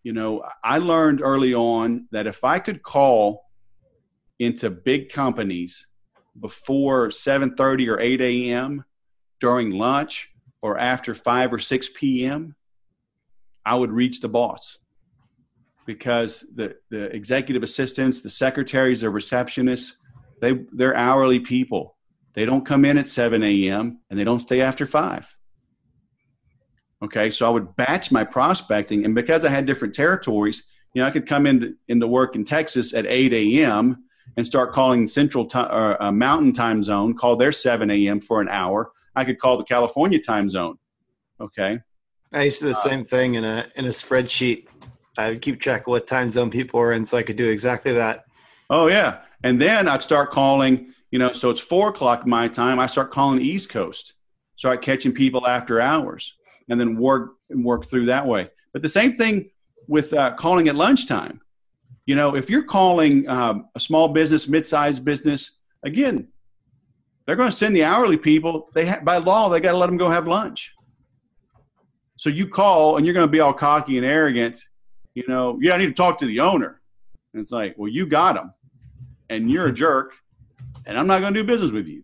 You 0.04 0.14
know, 0.14 0.44
I 0.64 0.78
learned 0.78 1.22
early 1.22 1.54
on 1.54 2.08
that 2.12 2.28
if 2.28 2.44
I 2.44 2.60
could 2.60 2.84
call 2.84 3.46
into 4.40 4.70
big 4.70 5.10
companies 5.10 5.88
before 6.40 7.10
7:30 7.10 7.90
or 7.90 8.00
8 8.00 8.22
a.m. 8.22 8.86
during 9.40 9.72
lunch 9.72 10.32
or 10.62 10.78
after 10.78 11.14
5 11.14 11.54
or 11.54 11.60
6 11.60 11.90
p.m., 11.94 12.56
I 13.66 13.76
would 13.76 13.92
reach 13.92 14.22
the 14.22 14.30
boss 14.30 14.78
because 15.86 16.46
the, 16.56 16.76
the 16.90 17.16
executive 17.16 17.64
assistants, 17.64 18.22
the 18.22 18.30
secretaries, 18.30 19.02
the 19.02 19.08
receptionists, 19.08 19.94
they, 20.42 20.54
they're 20.72 20.96
hourly 20.96 21.40
people. 21.40 21.95
They 22.36 22.46
don't 22.46 22.66
come 22.66 22.86
in 22.86 22.98
at 22.98 23.08
7 23.08 23.42
a.m. 23.44 24.02
and 24.10 24.20
they 24.20 24.24
don't 24.24 24.40
stay 24.40 24.62
after 24.62 24.86
5. 24.86 25.38
Okay, 27.04 27.30
so 27.30 27.46
I 27.46 27.50
would 27.50 27.76
batch 27.76 28.12
my 28.12 28.24
prospecting, 28.24 29.06
and 29.06 29.14
because 29.14 29.46
I 29.46 29.50
had 29.50 29.66
different 29.66 29.96
territories, 29.96 30.64
you 30.94 31.02
know, 31.02 31.08
I 31.08 31.12
could 31.12 31.28
come 31.28 31.46
in 31.46 31.78
into 31.88 32.08
work 32.08 32.36
in 32.36 32.44
Texas 32.44 32.94
at 32.94 33.06
8 33.06 33.34
a.m. 33.34 34.06
and 34.38 34.46
start 34.46 34.74
calling 34.74 35.08
Central 35.08 35.46
time 35.46 35.72
or 35.72 36.02
uh, 36.02 36.12
Mountain 36.12 36.54
Time 36.54 36.84
Zone, 36.84 37.14
call 37.16 37.36
their 37.36 37.52
7 37.52 37.90
a.m. 37.92 38.22
for 38.22 38.42
an 38.42 38.50
hour. 38.50 38.92
I 39.16 39.24
could 39.24 39.40
call 39.40 39.58
the 39.58 39.64
California 39.64 40.20
Time 40.22 40.50
Zone. 40.50 40.78
Okay. 41.40 41.80
I 42.34 42.44
used 42.44 42.60
to 42.60 42.66
do 42.66 42.74
the 42.74 42.80
uh, 42.80 42.82
same 42.82 43.04
thing 43.04 43.36
in 43.36 43.44
a 43.44 43.68
in 43.76 43.86
a 43.86 43.90
spreadsheet. 43.90 44.68
I 45.18 45.30
would 45.30 45.42
keep 45.42 45.62
track 45.62 45.82
of 45.82 45.88
what 45.88 46.08
time 46.08 46.30
zone 46.30 46.50
people 46.50 46.80
were 46.80 46.92
in, 46.92 47.06
so 47.06 47.18
I 47.18 47.24
could 47.24 47.38
do 47.38 47.50
exactly 47.50 47.94
that. 47.94 48.26
Oh 48.70 48.88
yeah, 48.88 49.20
and 49.44 49.62
then 49.62 49.88
I'd 49.88 50.02
start 50.02 50.32
calling 50.32 50.94
you 51.16 51.20
know, 51.20 51.32
so 51.32 51.50
it's 51.50 51.62
four 51.62 51.88
o'clock 51.88 52.28
my 52.28 52.50
time. 52.50 52.78
I 52.78 52.88
start 52.88 53.10
calling 53.10 53.40
the 53.40 53.48
East 53.48 53.70
Coast, 53.70 54.16
start 54.58 54.82
catching 54.82 55.14
people 55.14 55.48
after 55.48 55.80
hours, 55.80 56.36
and 56.68 56.78
then 56.78 56.98
work 56.98 57.36
work 57.50 57.86
through 57.86 58.08
that 58.08 58.28
way. 58.28 58.50
But 58.74 58.82
the 58.82 58.90
same 58.90 59.16
thing 59.16 59.50
with 59.88 60.14
uh, 60.14 60.36
calling 60.36 60.68
at 60.68 60.76
lunchtime. 60.76 61.40
You 62.06 62.18
know, 62.18 62.36
if 62.36 62.50
you're 62.50 62.66
calling 62.66 63.30
um, 63.30 63.70
a 63.76 63.80
small 63.80 64.10
business, 64.10 64.50
mid-sized 64.50 65.06
business, 65.06 65.52
again, 65.84 66.28
they're 67.26 67.38
going 67.38 67.50
to 67.50 67.56
send 67.56 67.74
the 67.78 67.86
hourly 67.86 68.18
people. 68.18 68.68
They 68.74 68.86
ha- 68.86 69.00
by 69.02 69.16
law 69.16 69.48
they 69.48 69.62
got 69.62 69.72
to 69.72 69.78
let 69.78 69.88
them 69.88 69.96
go 69.96 70.10
have 70.10 70.28
lunch. 70.28 70.74
So 72.18 72.30
you 72.30 72.46
call 72.46 72.98
and 72.98 73.06
you're 73.06 73.16
going 73.16 73.26
to 73.26 73.32
be 73.32 73.40
all 73.40 73.54
cocky 73.54 73.96
and 73.96 74.06
arrogant. 74.06 74.60
You 75.14 75.24
know, 75.30 75.58
yeah, 75.62 75.76
I 75.76 75.78
need 75.78 75.88
to 75.88 75.94
talk 75.94 76.20
to 76.20 76.26
the 76.26 76.42
owner. 76.42 76.82
And 77.34 77.42
it's 77.42 77.54
like, 77.54 77.76
well, 77.78 77.90
you 77.90 78.06
got 78.06 78.36
him, 78.36 78.52
and 79.30 79.50
you're 79.50 79.68
a 79.68 79.74
jerk, 79.74 80.12
and 80.86 80.98
I'm 80.98 81.08
not 81.08 81.20
going 81.22 81.34
to 81.34 81.42
do 81.42 81.48
business 81.48 81.72
with 81.72 81.88
you 81.88 82.04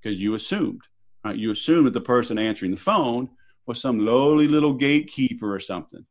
because 0.00 0.18
you 0.18 0.34
assumed. 0.34 0.82
Right? 1.24 1.36
You 1.36 1.50
assumed 1.50 1.86
that 1.86 1.94
the 1.94 2.00
person 2.00 2.38
answering 2.38 2.72
the 2.72 2.76
phone 2.76 3.30
was 3.66 3.80
some 3.80 4.04
lowly 4.04 4.48
little 4.48 4.74
gatekeeper 4.74 5.54
or 5.54 5.60
something. 5.60 6.04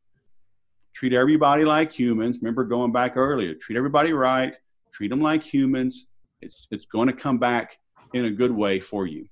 Treat 0.93 1.13
everybody 1.13 1.65
like 1.65 1.91
humans. 1.91 2.37
Remember 2.41 2.63
going 2.63 2.91
back 2.91 3.17
earlier. 3.17 3.53
Treat 3.53 3.77
everybody 3.77 4.13
right. 4.13 4.55
Treat 4.91 5.09
them 5.09 5.21
like 5.21 5.43
humans. 5.43 6.05
It's 6.41 6.67
it's 6.71 6.85
going 6.85 7.07
to 7.07 7.13
come 7.13 7.37
back 7.37 7.77
in 8.13 8.25
a 8.25 8.31
good 8.31 8.51
way 8.51 8.79
for 8.79 9.07
you. 9.07 9.25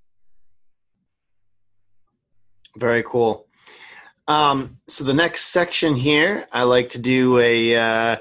Very 2.77 3.03
cool. 3.03 3.47
Um, 4.27 4.77
so 4.87 5.03
the 5.03 5.13
next 5.13 5.45
section 5.45 5.95
here, 5.95 6.47
I 6.51 6.63
like 6.63 6.89
to 6.89 6.99
do 6.99 7.39
a 7.39 7.75
uh, 7.75 8.17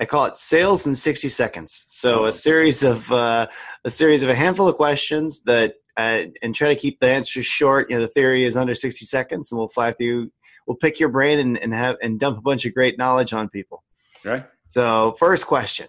I 0.00 0.06
call 0.06 0.24
it 0.24 0.38
sales 0.38 0.86
in 0.86 0.94
60 0.94 1.28
seconds. 1.28 1.84
So 1.88 2.24
a 2.24 2.28
oh. 2.28 2.30
series 2.30 2.82
of 2.82 3.10
uh, 3.12 3.46
a 3.84 3.90
series 3.90 4.22
of 4.22 4.30
a 4.30 4.34
handful 4.34 4.66
of 4.66 4.76
questions 4.76 5.42
that 5.42 5.74
uh, 5.96 6.24
and 6.42 6.54
try 6.54 6.68
to 6.68 6.76
keep 6.76 6.98
the 7.00 7.10
answers 7.10 7.44
short. 7.44 7.90
You 7.90 7.96
know, 7.96 8.02
the 8.02 8.08
theory 8.08 8.44
is 8.44 8.56
under 8.56 8.74
60 8.74 9.04
seconds, 9.04 9.52
and 9.52 9.58
we'll 9.58 9.68
fly 9.68 9.92
through. 9.92 10.30
We'll 10.66 10.76
pick 10.76 10.98
your 10.98 11.10
brain 11.10 11.38
and, 11.38 11.58
and 11.58 11.74
have 11.74 11.96
and 12.02 12.18
dump 12.18 12.38
a 12.38 12.40
bunch 12.40 12.64
of 12.64 12.74
great 12.74 12.96
knowledge 12.96 13.34
on 13.34 13.48
people. 13.50 13.84
Okay. 14.24 14.44
So 14.68 15.14
first 15.18 15.46
question: 15.46 15.88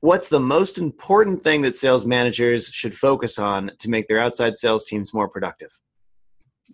What's 0.00 0.28
the 0.28 0.40
most 0.40 0.78
important 0.78 1.42
thing 1.42 1.60
that 1.62 1.74
sales 1.74 2.06
managers 2.06 2.68
should 2.68 2.94
focus 2.94 3.38
on 3.38 3.72
to 3.78 3.90
make 3.90 4.08
their 4.08 4.20
outside 4.20 4.56
sales 4.56 4.86
teams 4.86 5.12
more 5.12 5.28
productive? 5.28 5.70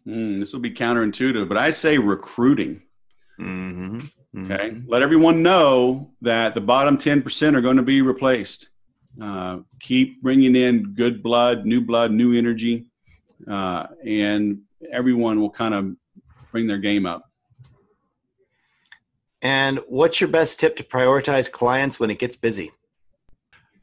Mm, 0.07 0.39
this 0.39 0.53
will 0.53 0.61
be 0.61 0.73
counterintuitive, 0.73 1.49
but 1.49 1.57
I 1.57 1.71
say 1.71 1.99
recruiting. 1.99 2.83
Mm-hmm. 3.41 4.07
Mm-hmm. 4.35 4.53
Okay. 4.53 4.77
Let 4.87 5.03
everyone 5.03 5.43
know 5.43 6.11
that 6.23 6.55
the 6.55 6.61
bottom 6.61 6.99
10% 6.99 7.55
are 7.55 7.61
going 7.61 7.77
to 7.77 7.83
be 7.83 8.03
replaced. 8.03 8.69
Uh, 9.21 9.59
keep 9.79 10.21
bringing 10.23 10.57
in 10.57 10.95
good 10.95 11.23
blood, 11.23 11.65
new 11.65 11.81
blood, 11.81 12.11
new 12.11 12.37
energy, 12.37 12.87
uh, 13.49 13.87
and 14.05 14.63
everyone 14.91 15.41
will 15.41 15.51
kind 15.51 15.75
of 15.75 15.95
bring 16.51 16.67
their 16.67 16.79
game 16.79 17.07
up. 17.07 17.31
And 19.41 19.79
what's 19.89 20.21
your 20.21 20.29
best 20.29 20.59
tip 20.59 20.77
to 20.77 20.83
prioritize 20.83 21.53
clients 21.53 22.01
when 22.01 22.11
it 22.11 22.19
gets 22.19 22.35
busy? 22.35 22.73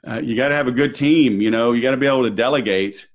Uh, 0.06 0.20
you 0.20 0.36
got 0.36 0.50
to 0.50 0.56
have 0.56 0.68
a 0.68 0.72
good 0.72 0.96
team. 0.96 1.40
You 1.40 1.52
know, 1.52 1.72
you 1.72 1.82
got 1.82 1.92
to 1.92 1.98
be 1.98 2.08
able 2.08 2.24
to 2.24 2.32
delegate. 2.32 3.08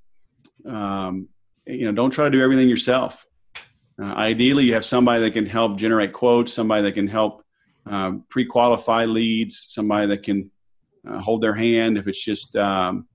Um, 0.65 1.29
you 1.67 1.85
know, 1.85 1.93
don't 1.93 2.11
try 2.11 2.27
to 2.27 2.31
do 2.31 2.41
everything 2.41 2.69
yourself. 2.69 3.27
Uh, 4.01 4.13
ideally, 4.15 4.65
you 4.65 4.75
have 4.75 4.85
somebody 4.85 5.21
that 5.23 5.33
can 5.33 5.47
help 5.47 5.79
generate 5.79 6.13
quotes, 6.13 6.53
somebody 6.53 6.83
that 6.83 6.93
can 6.93 7.07
help 7.07 7.43
um, 7.87 8.25
pre-qualify 8.29 9.05
leads, 9.05 9.65
somebody 9.69 10.07
that 10.07 10.23
can 10.23 10.51
uh, 11.09 11.19
hold 11.21 11.41
their 11.41 11.55
hand 11.55 11.97
if 11.97 12.07
it's 12.07 12.23
just 12.23 12.57
um, 12.57 13.07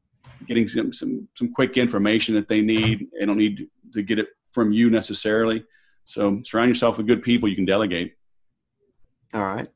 getting 0.47 0.67
some, 0.67 0.91
some 0.93 1.27
some 1.35 1.51
quick 1.51 1.77
information 1.77 2.35
that 2.35 2.47
they 2.47 2.61
need. 2.61 3.07
They 3.19 3.25
don't 3.25 3.37
need 3.37 3.67
to 3.93 4.01
get 4.01 4.17
it 4.17 4.27
from 4.53 4.71
you 4.71 4.89
necessarily. 4.89 5.63
So 6.03 6.41
surround 6.43 6.69
yourself 6.69 6.97
with 6.97 7.07
good 7.07 7.21
people 7.21 7.47
you 7.47 7.55
can 7.55 7.65
delegate. 7.65 8.15
All 9.33 9.43
right. 9.43 9.67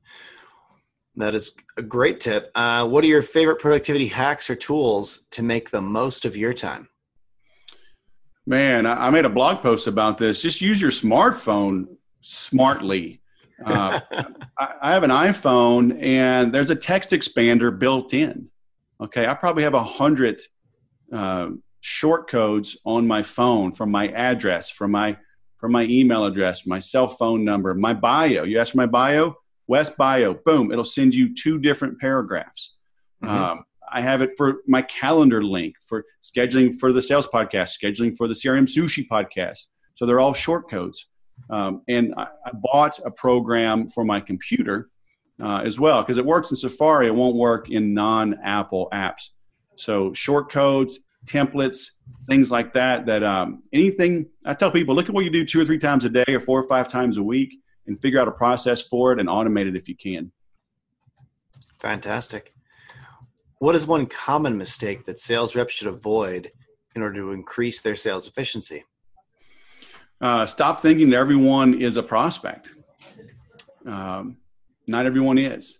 That 1.17 1.33
is 1.33 1.55
a 1.77 1.81
great 1.81 2.19
tip. 2.19 2.51
Uh, 2.55 2.87
what 2.87 3.03
are 3.03 3.07
your 3.07 3.21
favorite 3.21 3.59
productivity 3.59 4.07
hacks 4.07 4.49
or 4.49 4.55
tools 4.55 5.25
to 5.31 5.43
make 5.43 5.69
the 5.69 5.81
most 5.81 6.25
of 6.25 6.35
your 6.35 6.53
time? 6.53 6.89
Man, 8.47 8.85
I, 8.85 9.07
I 9.07 9.09
made 9.09 9.25
a 9.25 9.29
blog 9.29 9.61
post 9.61 9.87
about 9.87 10.17
this. 10.17 10.41
Just 10.41 10.61
use 10.61 10.79
your 10.79 10.91
smartphone 10.91 11.87
smartly. 12.21 13.21
Uh, 13.63 13.99
I, 14.59 14.73
I, 14.81 14.91
have 14.93 15.03
an 15.03 15.09
iPhone, 15.11 16.01
and 16.03 16.53
there's 16.53 16.69
a 16.69 16.75
text 16.75 17.11
expander 17.11 17.77
built 17.77 18.13
in. 18.13 18.49
Okay, 19.01 19.25
I 19.25 19.33
probably 19.33 19.63
have 19.63 19.73
a 19.73 19.83
hundred 19.83 20.41
uh, 21.11 21.49
short 21.81 22.29
codes 22.29 22.77
on 22.85 23.07
my 23.07 23.23
phone 23.23 23.71
from 23.71 23.91
my 23.91 24.09
address, 24.09 24.69
from 24.69 24.91
my 24.91 25.17
from 25.57 25.71
my 25.71 25.83
email 25.83 26.25
address, 26.25 26.67
my 26.67 26.79
cell 26.79 27.07
phone 27.07 27.43
number, 27.43 27.73
my 27.73 27.93
bio. 27.93 28.43
You 28.43 28.59
ask 28.59 28.71
for 28.71 28.77
my 28.77 28.85
bio, 28.85 29.35
Wes 29.67 29.89
Bio. 29.89 30.33
Boom! 30.33 30.71
It'll 30.71 30.83
send 30.83 31.15
you 31.15 31.33
two 31.33 31.57
different 31.59 31.99
paragraphs. 31.99 32.75
Mm-hmm. 33.23 33.33
Um, 33.33 33.65
I 33.95 34.01
have 34.01 34.21
it 34.21 34.33
for 34.35 34.57
my 34.67 34.81
calendar 34.81 35.41
link 35.41 35.75
for 35.79 36.03
scheduling 36.21 36.77
for 36.77 36.91
the 36.91 37.01
sales 37.01 37.27
podcast, 37.27 37.71
scheduling 37.81 38.15
for 38.15 38.27
the 38.27 38.33
CRM 38.33 38.67
sushi 38.67 39.07
podcast. 39.07 39.67
So 39.95 40.05
they're 40.05 40.19
all 40.19 40.33
short 40.33 40.69
codes. 40.69 41.07
Um, 41.49 41.81
and 41.87 42.13
I, 42.17 42.27
I, 42.45 42.51
bought 42.53 42.99
a 43.05 43.11
program 43.11 43.87
for 43.87 44.03
my 44.03 44.19
computer 44.19 44.89
uh, 45.41 45.61
as 45.65 45.79
well 45.79 46.01
because 46.01 46.17
it 46.17 46.25
works 46.25 46.51
in 46.51 46.57
Safari. 46.57 47.07
It 47.07 47.15
won't 47.15 47.37
work 47.37 47.69
in 47.69 47.93
non 47.93 48.35
Apple 48.43 48.89
apps. 48.93 49.29
So 49.77 50.13
short 50.13 50.51
codes, 50.51 50.99
templates, 51.25 51.91
things 52.27 52.51
like 52.51 52.73
that. 52.73 53.05
That 53.05 53.23
um, 53.23 53.63
anything 53.71 54.27
I 54.45 54.55
tell 54.55 54.71
people, 54.71 54.93
look 54.93 55.07
at 55.07 55.15
what 55.15 55.23
you 55.23 55.29
do 55.29 55.45
two 55.45 55.61
or 55.61 55.65
three 55.65 55.79
times 55.79 56.03
a 56.03 56.09
day, 56.09 56.25
or 56.27 56.41
four 56.41 56.59
or 56.59 56.67
five 56.67 56.89
times 56.89 57.15
a 57.15 57.23
week, 57.23 57.55
and 57.87 57.99
figure 58.01 58.19
out 58.19 58.27
a 58.27 58.33
process 58.33 58.81
for 58.81 59.13
it 59.13 59.19
and 59.21 59.29
automate 59.29 59.67
it 59.67 59.75
if 59.77 59.87
you 59.87 59.95
can. 59.95 60.31
Fantastic. 61.79 62.54
What 63.59 63.75
is 63.75 63.87
one 63.87 64.05
common 64.05 64.57
mistake 64.57 65.05
that 65.05 65.19
sales 65.19 65.55
reps 65.55 65.73
should 65.73 65.87
avoid 65.87 66.51
in 66.95 67.01
order 67.01 67.21
to 67.21 67.31
increase 67.31 67.81
their 67.81 67.95
sales 67.95 68.27
efficiency? 68.27 68.83
Uh, 70.19 70.45
stop 70.45 70.79
thinking 70.79 71.09
that 71.09 71.17
everyone 71.17 71.81
is 71.81 71.97
a 71.97 72.03
prospect. 72.03 72.69
Um, 73.85 74.37
not 74.87 75.05
everyone 75.05 75.37
is, 75.37 75.79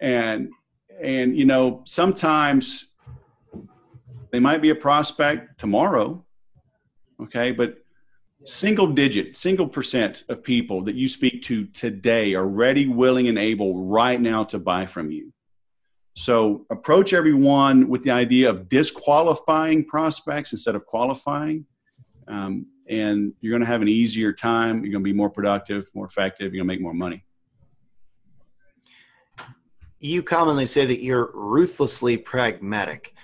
and 0.00 0.50
and 1.00 1.36
you 1.36 1.44
know 1.44 1.82
sometimes 1.84 2.88
they 4.30 4.40
might 4.40 4.62
be 4.62 4.70
a 4.70 4.74
prospect 4.74 5.58
tomorrow, 5.58 6.24
okay, 7.22 7.52
but 7.52 7.78
single 8.44 8.86
digit, 8.86 9.36
single 9.36 9.68
percent 9.68 10.24
of 10.28 10.42
people 10.42 10.82
that 10.84 10.94
you 10.94 11.08
speak 11.08 11.42
to 11.42 11.66
today 11.66 12.34
are 12.34 12.46
ready, 12.46 12.88
willing, 12.88 13.28
and 13.28 13.38
able 13.38 13.84
right 13.86 14.20
now 14.20 14.44
to 14.44 14.58
buy 14.58 14.86
from 14.86 15.10
you. 15.10 15.32
So 16.14 16.66
approach 16.70 17.12
everyone 17.12 17.88
with 17.88 18.02
the 18.02 18.10
idea 18.10 18.50
of 18.50 18.68
disqualifying 18.68 19.84
prospects 19.84 20.52
instead 20.52 20.74
of 20.74 20.84
qualifying. 20.84 21.66
Um, 22.28 22.66
and 22.88 23.32
you're 23.40 23.52
going 23.52 23.62
to 23.62 23.66
have 23.66 23.82
an 23.82 23.88
easier 23.88 24.32
time. 24.32 24.84
You're 24.84 24.92
going 24.92 25.04
to 25.04 25.10
be 25.10 25.12
more 25.12 25.30
productive, 25.30 25.90
more 25.94 26.06
effective. 26.06 26.52
You're 26.52 26.64
going 26.64 26.68
to 26.68 26.74
make 26.74 26.82
more 26.82 26.94
money. 26.94 27.24
You 30.00 30.22
commonly 30.22 30.66
say 30.66 30.84
that 30.84 31.00
you're 31.00 31.30
ruthlessly 31.32 32.16
pragmatic. 32.16 33.14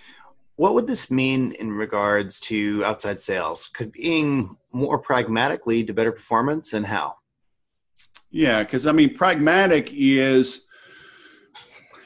What 0.56 0.74
would 0.74 0.86
this 0.86 1.10
mean 1.10 1.52
in 1.52 1.72
regards 1.72 2.40
to 2.40 2.84
outside 2.84 3.20
sales? 3.20 3.66
Could 3.66 3.92
being 3.92 4.56
more 4.72 4.98
pragmatic 4.98 5.66
lead 5.66 5.88
to 5.88 5.92
better 5.92 6.12
performance 6.12 6.72
and 6.72 6.86
how? 6.86 7.16
Yeah, 8.30 8.62
because 8.62 8.86
I 8.86 8.92
mean, 8.92 9.14
pragmatic 9.14 9.92
is, 9.92 10.62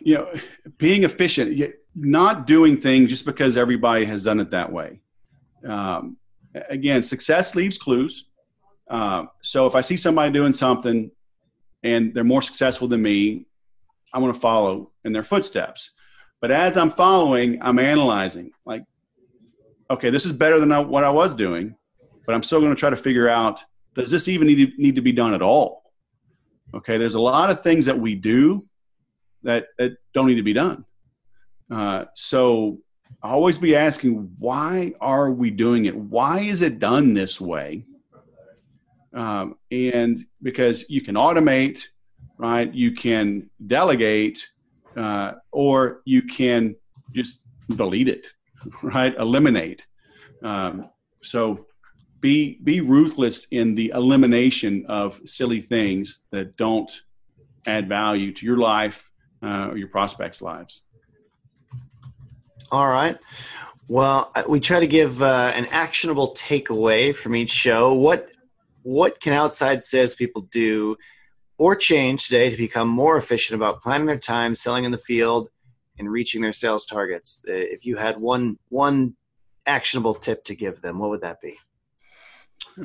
you 0.05 0.15
know, 0.15 0.33
being 0.79 1.05
efficient, 1.05 1.75
not 1.95 2.47
doing 2.47 2.81
things 2.81 3.11
just 3.11 3.25
because 3.25 3.57
everybody 3.57 4.05
has 4.05 4.25
done 4.25 4.41
it 4.41 4.51
that 4.51 4.73
way. 4.73 5.01
Um, 5.67 6.17
again, 6.69 7.03
success 7.03 7.55
leaves 7.55 7.79
clues. 7.79 8.27
Uh, 8.89 9.25
so 9.43 9.67
if 9.67 9.75
I 9.75 9.81
see 9.81 9.97
somebody 9.97 10.33
doing 10.33 10.53
something 10.53 11.11
and 11.83 12.15
they're 12.15 12.25
more 12.25 12.43
successful 12.43 12.89
than 12.89 13.03
me, 13.03 13.47
I 14.13 14.19
want 14.19 14.35
to 14.35 14.41
follow 14.41 14.91
in 15.05 15.13
their 15.13 15.25
footsteps. 15.25 15.91
But 16.41 16.51
as 16.51 16.77
I'm 16.77 16.91
following, 16.91 17.63
I'm 17.63 17.79
analyzing 17.79 18.51
like, 18.67 18.85
okay, 19.91 20.11
this 20.11 20.27
is 20.27 20.33
better 20.33 20.59
than 20.59 20.71
what 20.89 21.05
I 21.05 21.11
was 21.11 21.35
doing, 21.35 21.77
but 22.27 22.35
I'm 22.35 22.43
still 22.43 22.61
going 22.61 22.75
to 22.75 22.79
try 22.79 22.91
to 22.91 22.97
figure 22.97 23.29
out 23.29 23.65
does 23.95 24.11
this 24.11 24.27
even 24.27 24.47
need 24.47 24.57
to, 24.57 24.83
need 24.83 24.97
to 24.97 25.03
be 25.03 25.13
done 25.13 25.35
at 25.35 25.43
all? 25.43 25.83
Okay, 26.75 26.97
there's 26.97 27.15
a 27.15 27.21
lot 27.21 27.51
of 27.51 27.63
things 27.63 27.85
that 27.85 27.99
we 27.99 28.15
do 28.15 28.67
that, 29.43 29.69
that 29.79 29.93
don't 30.15 30.27
need 30.27 30.37
to 30.37 30.43
be 30.43 30.53
done. 30.53 30.85
Uh, 31.71 32.05
so 32.15 32.79
always 33.23 33.59
be 33.59 33.77
asking, 33.77 34.35
why 34.39 34.93
are 35.01 35.31
we 35.31 35.51
doing 35.51 35.87
it? 35.87 35.97
Why 35.97 36.41
is 36.41 36.63
it 36.63 36.79
done 36.79 37.15
this 37.15 37.41
way? 37.41 37.85
Um, 39.15 39.57
and 39.71 40.25
because 40.43 40.85
you 40.89 41.03
can 41.03 41.15
automate, 41.17 41.83
right? 42.39 42.73
You 42.73 42.93
can 42.93 43.51
delegate, 43.67 44.49
uh, 44.97 45.33
or 45.51 46.03
you 46.05 46.23
can 46.23 46.77
just 47.13 47.41
delete 47.69 48.09
it, 48.09 48.27
right? 48.83 49.15
Eliminate. 49.17 49.87
Um, 50.43 50.89
so 51.23 51.67
be 52.21 52.59
be 52.63 52.81
ruthless 52.81 53.47
in 53.51 53.75
the 53.75 53.93
elimination 53.95 54.87
of 54.89 55.21
silly 55.25 55.61
things 55.61 56.21
that 56.31 56.57
don't 56.57 57.03
add 57.67 57.89
value 57.89 58.33
to 58.33 58.47
your 58.47 58.57
life 58.57 59.12
uh, 59.43 59.75
your 59.75 59.89
prospects' 59.89 60.41
lives. 60.41 60.83
All 62.71 62.89
right. 62.89 63.19
Well, 63.89 64.33
we 64.49 64.61
try 64.61 64.81
to 64.81 64.87
give 64.87 65.23
uh, 65.23 65.53
an 65.55 65.67
actionable 65.67 66.35
takeaway 66.35 67.15
from 67.15 67.35
each 67.37 67.51
show. 67.51 67.93
What 67.93 68.31
what 68.85 69.21
can 69.21 69.33
outside 69.33 69.85
salespeople 69.85 70.43
do 70.51 70.97
or 71.59 71.77
change 71.77 72.27
today 72.27 72.51
to 72.51 72.57
become 72.57 72.89
more 72.89 73.17
efficient 73.17 73.61
about 73.61 73.83
planning 73.83 74.07
their 74.07 74.19
time, 74.19 74.55
selling 74.55 74.85
in 74.85 74.91
the 74.91 74.99
field, 74.99 75.51
and 75.99 76.11
reaching 76.11 76.41
their 76.41 76.53
sales 76.53 76.87
targets? 76.87 77.45
Uh, 77.47 77.53
if 77.53 77.85
you 77.85 77.97
had 77.97 78.19
one 78.19 78.59
one 78.69 79.17
actionable 79.67 80.15
tip 80.15 80.45
to 80.45 80.55
give 80.55 80.81
them, 80.81 80.99
what 80.99 81.11
would 81.11 81.21
that 81.21 81.41
be? 81.41 81.59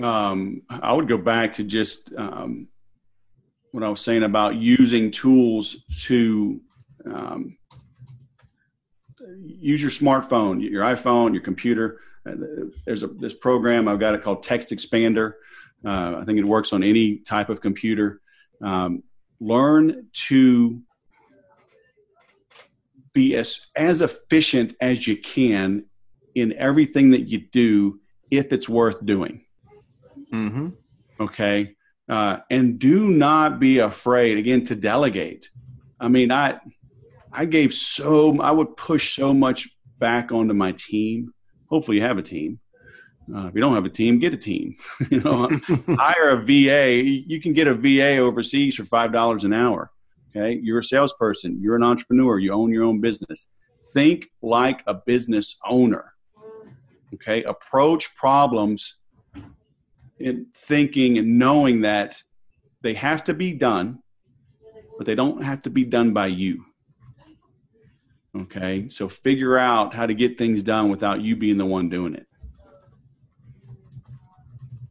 Um, 0.03 0.63
I 0.69 0.91
would 0.93 1.07
go 1.07 1.17
back 1.17 1.53
to 1.53 1.63
just 1.63 2.13
um, 2.17 2.67
what 3.71 3.83
I 3.83 3.89
was 3.89 4.01
saying 4.01 4.23
about 4.23 4.55
using 4.55 5.11
tools 5.11 5.77
to 6.05 6.61
um, 7.05 7.57
use 9.39 9.81
your 9.81 9.91
smartphone, 9.91 10.61
your 10.61 10.83
iPhone, 10.83 11.33
your 11.33 11.43
computer. 11.43 11.99
Uh, 12.27 12.35
there's 12.85 13.03
a 13.03 13.07
this 13.07 13.33
program 13.33 13.87
I've 13.87 13.99
got 13.99 14.15
it 14.15 14.23
called 14.23 14.43
Text 14.43 14.69
Expander. 14.69 15.33
Uh, 15.85 16.17
I 16.17 16.23
think 16.25 16.39
it 16.39 16.43
works 16.45 16.73
on 16.73 16.83
any 16.83 17.17
type 17.17 17.49
of 17.49 17.61
computer. 17.61 18.21
Um, 18.61 19.03
learn 19.39 20.07
to 20.27 20.81
be 23.13 23.35
as 23.35 23.61
as 23.75 24.01
efficient 24.01 24.75
as 24.81 25.07
you 25.07 25.17
can 25.17 25.85
in 26.35 26.53
everything 26.53 27.11
that 27.11 27.21
you 27.29 27.39
do 27.39 27.99
if 28.29 28.51
it's 28.51 28.69
worth 28.69 29.03
doing. 29.05 29.45
Mm-hmm. 30.33 30.69
Okay, 31.19 31.75
uh, 32.09 32.37
and 32.49 32.79
do 32.79 33.11
not 33.11 33.59
be 33.59 33.79
afraid 33.79 34.37
again 34.37 34.65
to 34.65 34.75
delegate. 34.75 35.49
I 35.99 36.07
mean, 36.07 36.31
I 36.31 36.59
I 37.31 37.45
gave 37.45 37.73
so 37.73 38.39
I 38.41 38.51
would 38.51 38.75
push 38.75 39.15
so 39.15 39.33
much 39.33 39.69
back 39.99 40.31
onto 40.31 40.53
my 40.53 40.71
team. 40.73 41.33
Hopefully, 41.69 41.97
you 41.97 42.03
have 42.03 42.17
a 42.17 42.23
team. 42.23 42.59
Uh, 43.33 43.47
if 43.47 43.55
you 43.55 43.61
don't 43.61 43.75
have 43.75 43.85
a 43.85 43.89
team, 43.89 44.19
get 44.19 44.33
a 44.33 44.37
team. 44.37 44.75
you 45.11 45.19
know, 45.19 45.49
hire 45.97 46.29
a 46.29 46.43
VA. 46.43 47.03
You 47.03 47.41
can 47.41 47.53
get 47.53 47.67
a 47.67 47.73
VA 47.73 48.17
overseas 48.17 48.75
for 48.75 48.85
five 48.85 49.11
dollars 49.11 49.43
an 49.43 49.53
hour. 49.53 49.91
Okay, 50.29 50.59
you're 50.61 50.79
a 50.79 50.83
salesperson. 50.83 51.59
You're 51.61 51.75
an 51.75 51.83
entrepreneur. 51.83 52.39
You 52.39 52.53
own 52.53 52.71
your 52.71 52.83
own 52.83 53.01
business. 53.01 53.47
Think 53.93 54.29
like 54.41 54.81
a 54.87 54.93
business 54.93 55.57
owner. 55.65 56.13
Okay, 57.13 57.43
approach 57.43 58.15
problems 58.15 58.95
in 60.19 60.47
thinking 60.53 61.17
and 61.17 61.39
knowing 61.39 61.81
that 61.81 62.21
they 62.81 62.93
have 62.93 63.23
to 63.25 63.33
be 63.33 63.53
done, 63.53 63.99
but 64.97 65.05
they 65.05 65.15
don't 65.15 65.43
have 65.43 65.61
to 65.63 65.69
be 65.69 65.85
done 65.85 66.13
by 66.13 66.27
you. 66.27 66.65
Okay, 68.35 68.87
so 68.89 69.09
figure 69.09 69.57
out 69.57 69.95
how 69.95 70.05
to 70.05 70.13
get 70.13 70.37
things 70.37 70.61
done 70.61 70.89
without 70.89 71.21
you 71.21 71.35
being 71.35 71.57
the 71.57 71.65
one 71.65 71.89
doing 71.89 72.13
it. 72.13 72.27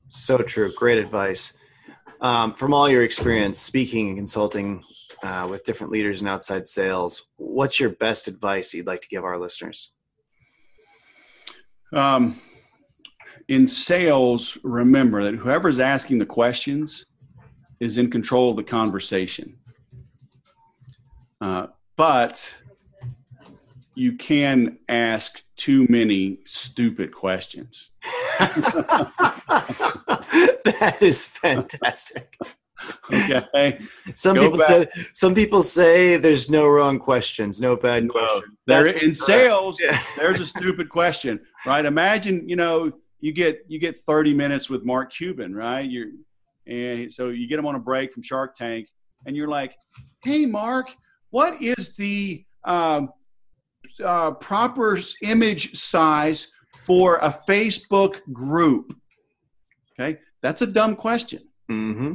So 0.08 0.38
true. 0.38 0.72
Great 0.74 0.98
advice. 0.98 1.52
Um, 2.20 2.54
from 2.54 2.72
all 2.72 2.88
your 2.88 3.04
experience 3.04 3.60
speaking 3.60 4.08
and 4.08 4.16
consulting 4.16 4.82
uh, 5.22 5.46
with 5.50 5.64
different 5.64 5.92
leaders 5.92 6.20
and 6.20 6.28
outside 6.28 6.66
sales, 6.66 7.28
what's 7.36 7.78
your 7.78 7.90
best 7.90 8.26
advice 8.26 8.72
you'd 8.72 8.86
like 8.86 9.02
to 9.02 9.08
give 9.08 9.24
our 9.24 9.38
listeners? 9.38 9.92
Um, 11.92 12.40
in 13.48 13.68
sales, 13.68 14.58
remember 14.62 15.24
that 15.24 15.36
whoever's 15.36 15.78
asking 15.78 16.18
the 16.18 16.26
questions 16.26 17.06
is 17.80 17.98
in 17.98 18.10
control 18.10 18.50
of 18.50 18.56
the 18.56 18.64
conversation. 18.64 19.58
Uh, 21.40 21.66
but 21.96 22.54
you 23.94 24.12
can 24.12 24.78
ask 24.88 25.42
too 25.56 25.86
many 25.88 26.38
stupid 26.44 27.14
questions. 27.14 27.90
that 28.38 29.08
is 31.00 31.24
fantastic. 31.24 32.36
Okay. 33.12 33.80
Some 34.14 34.36
Go 34.36 34.42
people 34.42 34.58
back. 34.58 34.68
say 34.68 34.86
some 35.12 35.34
people 35.34 35.62
say 35.62 36.16
there's 36.16 36.50
no 36.50 36.68
wrong 36.68 36.98
questions, 36.98 37.60
no 37.60 37.74
bad 37.74 38.08
questions. 38.08 38.44
There 38.66 38.86
in 38.86 39.14
sales, 39.14 39.78
yeah. 39.82 39.98
there's 40.18 40.40
a 40.40 40.46
stupid 40.46 40.88
question, 40.88 41.40
right? 41.64 41.84
Imagine, 41.84 42.48
you 42.48 42.56
know, 42.56 42.92
you 43.20 43.32
get 43.32 43.64
you 43.68 43.78
get 43.78 43.98
30 43.98 44.34
minutes 44.34 44.68
with 44.68 44.84
Mark 44.84 45.12
Cuban, 45.12 45.54
right? 45.54 45.88
You're 45.88 46.08
and 46.66 47.12
so 47.12 47.28
you 47.28 47.46
get 47.46 47.58
him 47.58 47.66
on 47.66 47.76
a 47.76 47.80
break 47.80 48.12
from 48.12 48.22
Shark 48.22 48.56
Tank, 48.56 48.88
and 49.24 49.36
you're 49.36 49.48
like, 49.48 49.76
"Hey, 50.24 50.46
Mark, 50.46 50.94
what 51.30 51.60
is 51.62 51.94
the 51.96 52.44
um, 52.64 53.10
uh, 54.04 54.32
proper 54.32 54.98
image 55.22 55.76
size 55.76 56.48
for 56.84 57.16
a 57.16 57.30
Facebook 57.48 58.20
group? 58.32 58.96
Okay, 59.98 60.18
that's 60.42 60.62
a 60.62 60.66
dumb 60.66 60.96
question. 60.96 61.42
Mm-hmm. 61.70 62.14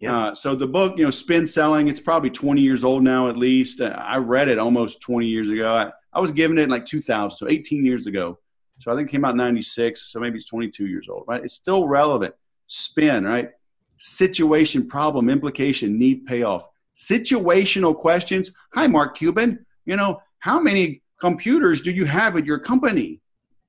Yeah. 0.00 0.18
Uh, 0.18 0.34
so 0.34 0.56
the 0.56 0.66
book, 0.66 0.98
you 0.98 1.04
know, 1.04 1.10
Spin 1.10 1.46
Selling, 1.46 1.86
it's 1.86 2.00
probably 2.00 2.30
20 2.30 2.60
years 2.60 2.84
old 2.84 3.04
now 3.04 3.28
at 3.28 3.36
least. 3.36 3.80
Uh, 3.80 3.94
I 3.96 4.16
read 4.16 4.48
it 4.48 4.58
almost 4.58 5.00
20 5.00 5.26
years 5.26 5.48
ago. 5.48 5.72
I, 5.74 5.92
I 6.12 6.20
was 6.20 6.32
given 6.32 6.58
it 6.58 6.62
in 6.62 6.70
like 6.70 6.86
2000, 6.86 7.38
so 7.38 7.48
18 7.48 7.84
years 7.84 8.08
ago. 8.08 8.38
So 8.82 8.90
I 8.90 8.96
think 8.96 9.08
it 9.08 9.12
came 9.12 9.24
out 9.24 9.30
in 9.30 9.36
96. 9.36 10.10
So 10.10 10.18
maybe 10.18 10.38
it's 10.38 10.46
22 10.46 10.86
years 10.86 11.08
old, 11.08 11.24
right? 11.28 11.42
It's 11.44 11.54
still 11.54 11.86
relevant. 11.86 12.34
Spin, 12.66 13.24
right? 13.24 13.50
Situation, 13.98 14.88
problem, 14.88 15.30
implication, 15.30 15.96
need, 15.96 16.26
payoff. 16.26 16.68
Situational 16.92 17.96
questions. 17.96 18.50
Hi, 18.74 18.88
Mark 18.88 19.16
Cuban. 19.16 19.64
You 19.86 19.96
know, 19.96 20.20
how 20.40 20.58
many 20.58 21.02
computers 21.20 21.80
do 21.80 21.92
you 21.92 22.06
have 22.06 22.36
at 22.36 22.44
your 22.44 22.58
company? 22.58 23.20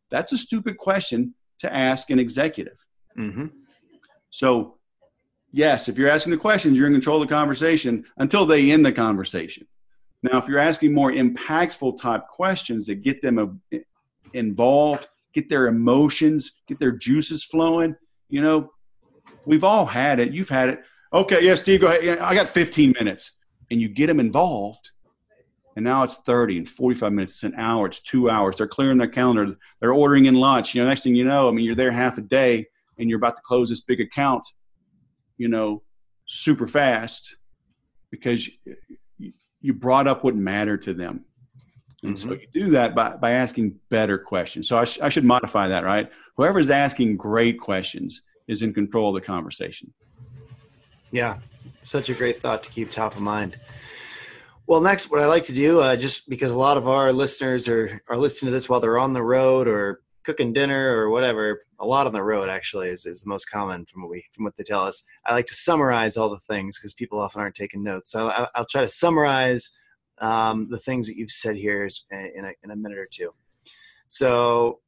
That's 0.09 0.31
a 0.31 0.37
stupid 0.37 0.79
question 0.79 1.35
to 1.59 1.71
ask 1.71 2.09
an 2.09 2.17
executive. 2.17 2.83
Mm-hmm. 3.15 3.45
So, 4.31 4.79
yes, 5.51 5.89
if 5.89 5.97
you're 5.99 6.09
asking 6.09 6.31
the 6.31 6.37
questions, 6.37 6.75
you're 6.75 6.87
in 6.87 6.93
control 6.93 7.21
of 7.21 7.29
the 7.29 7.35
conversation 7.35 8.05
until 8.17 8.47
they 8.47 8.71
end 8.71 8.83
the 8.83 8.91
conversation. 8.91 9.67
Now, 10.23 10.39
if 10.39 10.47
you're 10.47 10.57
asking 10.57 10.91
more 10.91 11.11
impactful 11.11 11.99
type 11.99 12.27
questions 12.29 12.87
that 12.87 13.03
get 13.03 13.21
them 13.21 13.61
involved, 14.33 15.07
get 15.33 15.49
their 15.49 15.67
emotions, 15.67 16.61
get 16.67 16.79
their 16.79 16.91
juices 16.91 17.43
flowing, 17.43 17.95
you 18.29 18.41
know, 18.41 18.71
we've 19.45 19.63
all 19.63 19.85
had 19.85 20.19
it. 20.19 20.31
You've 20.31 20.49
had 20.49 20.69
it. 20.69 20.81
Okay, 21.11 21.45
yeah, 21.45 21.55
Steve, 21.55 21.81
go 21.81 21.87
ahead. 21.87 22.19
I 22.19 22.33
got 22.33 22.49
15 22.49 22.93
minutes. 22.99 23.31
And 23.71 23.81
you 23.81 23.87
get 23.87 24.07
them 24.07 24.19
involved, 24.19 24.91
and 25.75 25.83
now 25.83 26.03
it's 26.03 26.17
30 26.17 26.57
and 26.57 26.69
45 26.69 27.11
minutes, 27.11 27.33
it's 27.33 27.43
an 27.43 27.55
hour, 27.55 27.87
it's 27.87 27.99
two 27.99 28.29
hours. 28.29 28.57
They're 28.57 28.67
clearing 28.67 28.97
their 28.97 29.07
calendar, 29.07 29.55
they're 29.79 29.93
ordering 29.93 30.25
in 30.25 30.35
lunch. 30.35 30.75
You 30.75 30.81
know, 30.81 30.87
next 30.87 31.03
thing 31.03 31.15
you 31.15 31.23
know, 31.23 31.47
I 31.47 31.51
mean, 31.51 31.65
you're 31.65 31.73
there 31.73 31.91
half 31.91 32.17
a 32.17 32.21
day 32.21 32.67
and 32.99 33.09
you're 33.09 33.17
about 33.17 33.35
to 33.35 33.41
close 33.43 33.69
this 33.69 33.81
big 33.81 33.99
account, 33.99 34.43
you 35.37 35.47
know, 35.47 35.81
super 36.27 36.67
fast 36.67 37.35
because 38.11 38.47
you 39.61 39.73
brought 39.73 40.07
up 40.07 40.23
what 40.23 40.35
mattered 40.35 40.83
to 40.83 40.93
them. 40.93 41.25
And 42.03 42.15
mm-hmm. 42.15 42.29
so 42.29 42.35
you 42.35 42.47
do 42.53 42.71
that 42.71 42.93
by, 42.93 43.15
by 43.15 43.31
asking 43.31 43.79
better 43.89 44.17
questions. 44.17 44.67
So 44.67 44.77
I, 44.77 44.83
sh- 44.83 44.99
I 45.01 45.09
should 45.09 45.23
modify 45.23 45.69
that, 45.69 45.83
right? 45.85 46.11
Whoever 46.35 46.59
is 46.59 46.69
asking 46.69 47.17
great 47.17 47.59
questions 47.59 48.21
is 48.47 48.61
in 48.61 48.73
control 48.73 49.15
of 49.15 49.21
the 49.21 49.25
conversation. 49.25 49.93
Yeah, 51.11 51.37
such 51.81 52.09
a 52.09 52.13
great 52.13 52.41
thought 52.41 52.63
to 52.63 52.69
keep 52.71 52.91
top 52.91 53.15
of 53.15 53.21
mind. 53.21 53.59
Well, 54.65 54.81
next, 54.81 55.11
what 55.11 55.21
I 55.21 55.25
like 55.25 55.45
to 55.45 55.53
do, 55.53 55.81
uh, 55.81 55.95
just 55.95 56.29
because 56.29 56.51
a 56.51 56.57
lot 56.57 56.77
of 56.77 56.87
our 56.87 57.13
listeners 57.13 57.67
are, 57.67 58.01
are 58.07 58.17
listening 58.17 58.47
to 58.47 58.53
this 58.53 58.69
while 58.69 58.79
they're 58.79 58.99
on 58.99 59.13
the 59.13 59.23
road 59.23 59.67
or 59.67 60.01
cooking 60.23 60.53
dinner 60.53 60.95
or 60.97 61.09
whatever, 61.09 61.61
a 61.79 61.85
lot 61.85 62.07
on 62.07 62.13
the 62.13 62.23
road 62.23 62.49
actually 62.49 62.89
is, 62.89 63.05
is 63.05 63.21
the 63.21 63.29
most 63.29 63.45
common 63.45 63.85
from 63.85 64.01
what 64.01 64.11
we 64.11 64.25
from 64.31 64.45
what 64.45 64.55
they 64.57 64.63
tell 64.63 64.83
us. 64.83 65.03
I 65.25 65.33
like 65.33 65.47
to 65.47 65.55
summarize 65.55 66.17
all 66.17 66.29
the 66.29 66.39
things 66.39 66.77
because 66.77 66.93
people 66.93 67.19
often 67.19 67.41
aren't 67.41 67.55
taking 67.55 67.83
notes. 67.83 68.11
So 68.11 68.29
I, 68.29 68.47
will 68.57 68.65
try 68.69 68.81
to 68.81 68.87
summarize 68.87 69.69
um, 70.19 70.67
the 70.69 70.77
things 70.77 71.07
that 71.07 71.15
you've 71.15 71.31
said 71.31 71.55
here 71.55 71.87
in 72.11 72.45
a, 72.45 72.53
in 72.63 72.71
a 72.71 72.75
minute 72.75 72.97
or 72.97 73.07
two. 73.09 73.31
So 74.07 74.79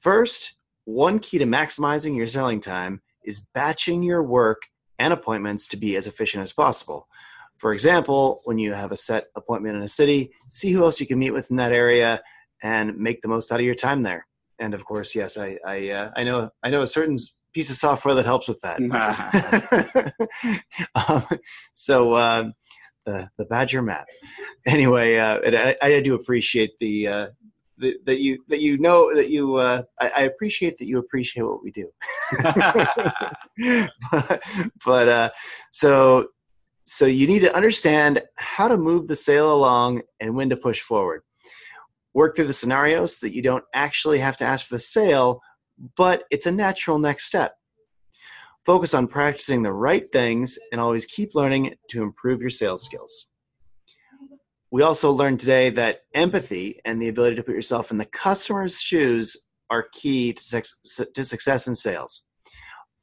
first, 0.00 0.54
one 0.84 1.18
key 1.18 1.38
to 1.38 1.44
maximizing 1.44 2.16
your 2.16 2.26
selling 2.26 2.60
time 2.60 3.02
is 3.24 3.40
batching 3.54 4.02
your 4.02 4.22
work 4.22 4.62
and 4.98 5.12
appointments 5.12 5.68
to 5.68 5.76
be 5.76 5.96
as 5.96 6.06
efficient 6.06 6.42
as 6.42 6.52
possible. 6.52 7.06
For 7.58 7.72
example, 7.72 8.40
when 8.44 8.58
you 8.58 8.72
have 8.72 8.90
a 8.90 8.96
set 8.96 9.26
appointment 9.36 9.76
in 9.76 9.82
a 9.82 9.88
city, 9.88 10.32
see 10.50 10.72
who 10.72 10.84
else 10.84 11.00
you 11.00 11.06
can 11.06 11.18
meet 11.18 11.30
with 11.30 11.50
in 11.50 11.56
that 11.56 11.72
area 11.72 12.20
and 12.62 12.96
make 12.98 13.22
the 13.22 13.28
most 13.28 13.52
out 13.52 13.60
of 13.60 13.66
your 13.66 13.74
time 13.74 14.02
there 14.02 14.26
and 14.62 14.74
of 14.74 14.84
course, 14.84 15.14
yes, 15.14 15.36
I 15.36 15.58
I, 15.66 15.90
uh, 15.90 16.10
I 16.16 16.24
know 16.24 16.50
I 16.62 16.70
know 16.70 16.82
a 16.82 16.86
certain 16.86 17.18
piece 17.52 17.68
of 17.68 17.76
software 17.76 18.14
that 18.14 18.24
helps 18.24 18.48
with 18.48 18.60
that. 18.60 18.78
um, 20.94 21.38
so 21.74 22.14
uh, 22.14 22.44
the 23.04 23.28
the 23.38 23.44
Badger 23.46 23.82
map. 23.82 24.06
Anyway, 24.64 25.16
uh, 25.16 25.40
I, 25.44 25.76
I, 25.82 26.00
do 26.02 26.14
appreciate 26.14 26.70
the, 26.78 27.08
uh, 27.08 27.26
the. 27.76 27.96
that 28.06 28.20
you 28.20 28.38
that 28.46 28.60
you 28.60 28.78
know 28.78 29.12
that 29.12 29.28
you 29.28 29.56
uh, 29.56 29.82
I, 30.00 30.12
I, 30.18 30.20
appreciate 30.22 30.78
that 30.78 30.86
you 30.86 30.98
appreciate 30.98 31.42
what 31.42 31.64
we 31.64 31.72
do, 31.72 31.90
but, 34.12 34.42
but 34.84 35.08
uh, 35.08 35.30
so 35.72 36.28
so 36.84 37.06
you 37.06 37.26
need 37.26 37.40
to 37.40 37.52
understand 37.56 38.22
how 38.36 38.68
to 38.68 38.76
move 38.76 39.08
the 39.08 39.16
sale 39.16 39.52
along 39.52 40.02
and 40.20 40.36
when 40.36 40.48
to 40.50 40.56
push 40.56 40.78
forward 40.78 41.22
work 42.14 42.36
through 42.36 42.46
the 42.46 42.52
scenarios 42.52 43.18
so 43.18 43.26
that 43.26 43.34
you 43.34 43.42
don't 43.42 43.64
actually 43.74 44.18
have 44.18 44.36
to 44.36 44.44
ask 44.44 44.66
for 44.66 44.74
the 44.74 44.80
sale, 44.80 45.40
but 45.96 46.24
it's 46.30 46.46
a 46.46 46.52
natural 46.52 46.98
next 46.98 47.26
step. 47.26 47.54
Focus 48.64 48.94
on 48.94 49.08
practicing 49.08 49.62
the 49.62 49.72
right 49.72 50.10
things 50.12 50.56
and 50.70 50.80
always 50.80 51.04
keep 51.04 51.34
learning 51.34 51.74
to 51.88 52.02
improve 52.02 52.40
your 52.40 52.50
sales 52.50 52.84
skills. 52.84 53.28
We 54.70 54.82
also 54.82 55.10
learned 55.10 55.40
today 55.40 55.70
that 55.70 56.02
empathy 56.14 56.80
and 56.84 57.02
the 57.02 57.08
ability 57.08 57.36
to 57.36 57.42
put 57.42 57.56
yourself 57.56 57.90
in 57.90 57.98
the 57.98 58.04
customer's 58.04 58.80
shoes 58.80 59.36
are 59.68 59.88
key 59.92 60.32
to, 60.32 60.42
success 60.84 61.66
in 61.66 61.74
sales. 61.74 62.22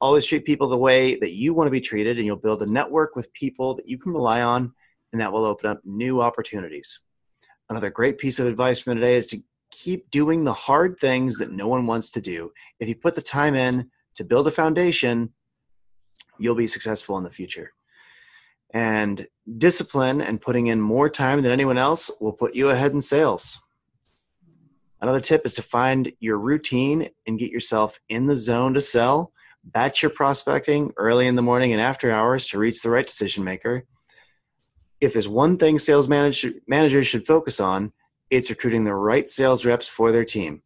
Always 0.00 0.24
treat 0.24 0.46
people 0.46 0.66
the 0.66 0.78
way 0.78 1.16
that 1.16 1.32
you 1.32 1.52
want 1.52 1.66
to 1.66 1.70
be 1.70 1.80
treated, 1.80 2.16
and 2.16 2.24
you'll 2.24 2.36
build 2.36 2.62
a 2.62 2.66
network 2.66 3.14
with 3.14 3.32
people 3.34 3.74
that 3.74 3.86
you 3.86 3.98
can 3.98 4.12
rely 4.12 4.40
on, 4.40 4.72
and 5.12 5.20
that 5.20 5.30
will 5.30 5.44
open 5.44 5.70
up 5.70 5.82
new 5.84 6.22
opportunities. 6.22 7.00
Another 7.68 7.90
great 7.90 8.16
piece 8.16 8.38
of 8.38 8.46
advice 8.46 8.80
from 8.80 8.94
today 8.94 9.16
is 9.16 9.26
to 9.26 9.42
keep 9.70 10.10
doing 10.10 10.42
the 10.42 10.54
hard 10.54 10.98
things 10.98 11.36
that 11.36 11.52
no 11.52 11.68
one 11.68 11.86
wants 11.86 12.10
to 12.12 12.20
do. 12.22 12.50
If 12.78 12.88
you 12.88 12.96
put 12.96 13.14
the 13.14 13.20
time 13.20 13.54
in 13.54 13.90
to 14.14 14.24
build 14.24 14.48
a 14.48 14.50
foundation, 14.50 15.34
you'll 16.40 16.54
be 16.54 16.66
successful 16.66 17.16
in 17.18 17.24
the 17.24 17.30
future. 17.30 17.72
And 18.72 19.26
discipline 19.58 20.20
and 20.20 20.40
putting 20.40 20.68
in 20.68 20.80
more 20.80 21.08
time 21.08 21.42
than 21.42 21.52
anyone 21.52 21.78
else 21.78 22.10
will 22.20 22.32
put 22.32 22.54
you 22.54 22.70
ahead 22.70 22.92
in 22.92 23.00
sales. 23.00 23.58
Another 25.00 25.20
tip 25.20 25.46
is 25.46 25.54
to 25.54 25.62
find 25.62 26.12
your 26.20 26.38
routine 26.38 27.10
and 27.26 27.38
get 27.38 27.50
yourself 27.50 27.98
in 28.08 28.26
the 28.26 28.36
zone 28.36 28.74
to 28.74 28.80
sell. 28.80 29.32
Batch 29.64 30.02
your 30.02 30.10
prospecting 30.10 30.92
early 30.96 31.26
in 31.26 31.34
the 31.34 31.42
morning 31.42 31.72
and 31.72 31.80
after 31.80 32.10
hours 32.10 32.46
to 32.48 32.58
reach 32.58 32.82
the 32.82 32.90
right 32.90 33.06
decision 33.06 33.44
maker 33.44 33.86
if 35.00 35.12
there's 35.12 35.28
one 35.28 35.56
thing 35.56 35.78
sales 35.78 36.08
manager, 36.08 36.52
managers 36.66 37.06
should 37.06 37.26
focus 37.26 37.58
on, 37.58 37.92
it's 38.28 38.50
recruiting 38.50 38.84
the 38.84 38.94
right 38.94 39.26
sales 39.28 39.64
reps 39.64 39.88
for 39.88 40.12
their 40.12 40.24
team. 40.24 40.62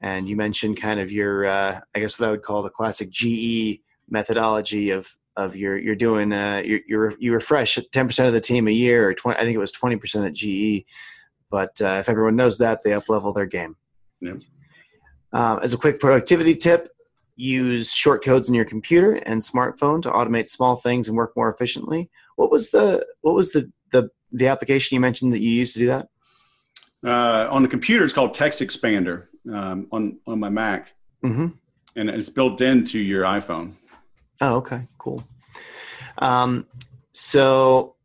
And 0.00 0.28
you 0.28 0.36
mentioned 0.36 0.80
kind 0.80 1.00
of 1.00 1.10
your, 1.10 1.46
uh, 1.46 1.80
I 1.94 2.00
guess 2.00 2.18
what 2.18 2.28
I 2.28 2.30
would 2.30 2.42
call 2.42 2.62
the 2.62 2.70
classic 2.70 3.10
GE 3.10 3.80
methodology 4.08 4.90
of 4.90 5.16
of 5.36 5.54
your 5.56 5.76
you're 5.76 5.94
doing 5.96 6.32
uh, 6.32 6.62
you 6.64 6.80
you 6.86 7.16
you 7.18 7.32
refresh 7.32 7.76
10% 7.78 8.26
of 8.26 8.32
the 8.32 8.40
team 8.40 8.68
a 8.68 8.72
year 8.72 9.08
or 9.08 9.14
20 9.14 9.38
I 9.38 9.42
think 9.42 9.54
it 9.54 9.58
was 9.58 9.72
20% 9.72 10.26
at 10.26 10.32
GE 10.32 10.86
but 11.50 11.80
uh, 11.80 11.98
if 12.00 12.08
everyone 12.08 12.36
knows 12.36 12.58
that 12.58 12.82
they 12.82 12.92
up 12.92 13.08
level 13.08 13.32
their 13.32 13.46
game 13.46 13.76
yeah. 14.20 14.34
uh, 15.32 15.58
as 15.62 15.72
a 15.72 15.76
quick 15.76 16.00
productivity 16.00 16.54
tip 16.54 16.88
use 17.36 17.92
short 17.92 18.24
codes 18.24 18.48
in 18.48 18.54
your 18.54 18.64
computer 18.64 19.12
and 19.12 19.42
smartphone 19.42 20.00
to 20.02 20.10
automate 20.10 20.48
small 20.48 20.76
things 20.76 21.06
and 21.06 21.16
work 21.16 21.36
more 21.36 21.52
efficiently 21.52 22.08
what 22.36 22.50
was 22.50 22.70
the 22.70 23.04
what 23.20 23.34
was 23.34 23.50
the 23.52 23.70
the 23.90 24.10
the 24.32 24.48
application 24.48 24.94
you 24.94 25.00
mentioned 25.00 25.32
that 25.32 25.40
you 25.40 25.50
used 25.50 25.74
to 25.74 25.80
do 25.80 25.86
that? 25.86 26.08
Uh, 27.04 27.48
on 27.50 27.62
the 27.62 27.68
computer, 27.68 28.04
it's 28.04 28.12
called 28.12 28.34
TextExpander 28.34 29.24
um, 29.52 29.86
on 29.92 30.18
on 30.26 30.38
my 30.38 30.48
Mac, 30.48 30.92
mm-hmm. 31.24 31.48
and 31.96 32.10
it's 32.10 32.28
built 32.28 32.60
into 32.60 32.98
your 32.98 33.24
iPhone. 33.24 33.76
Oh, 34.40 34.56
okay, 34.56 34.82
cool. 34.98 35.22
Um, 36.18 36.66
so 37.12 37.96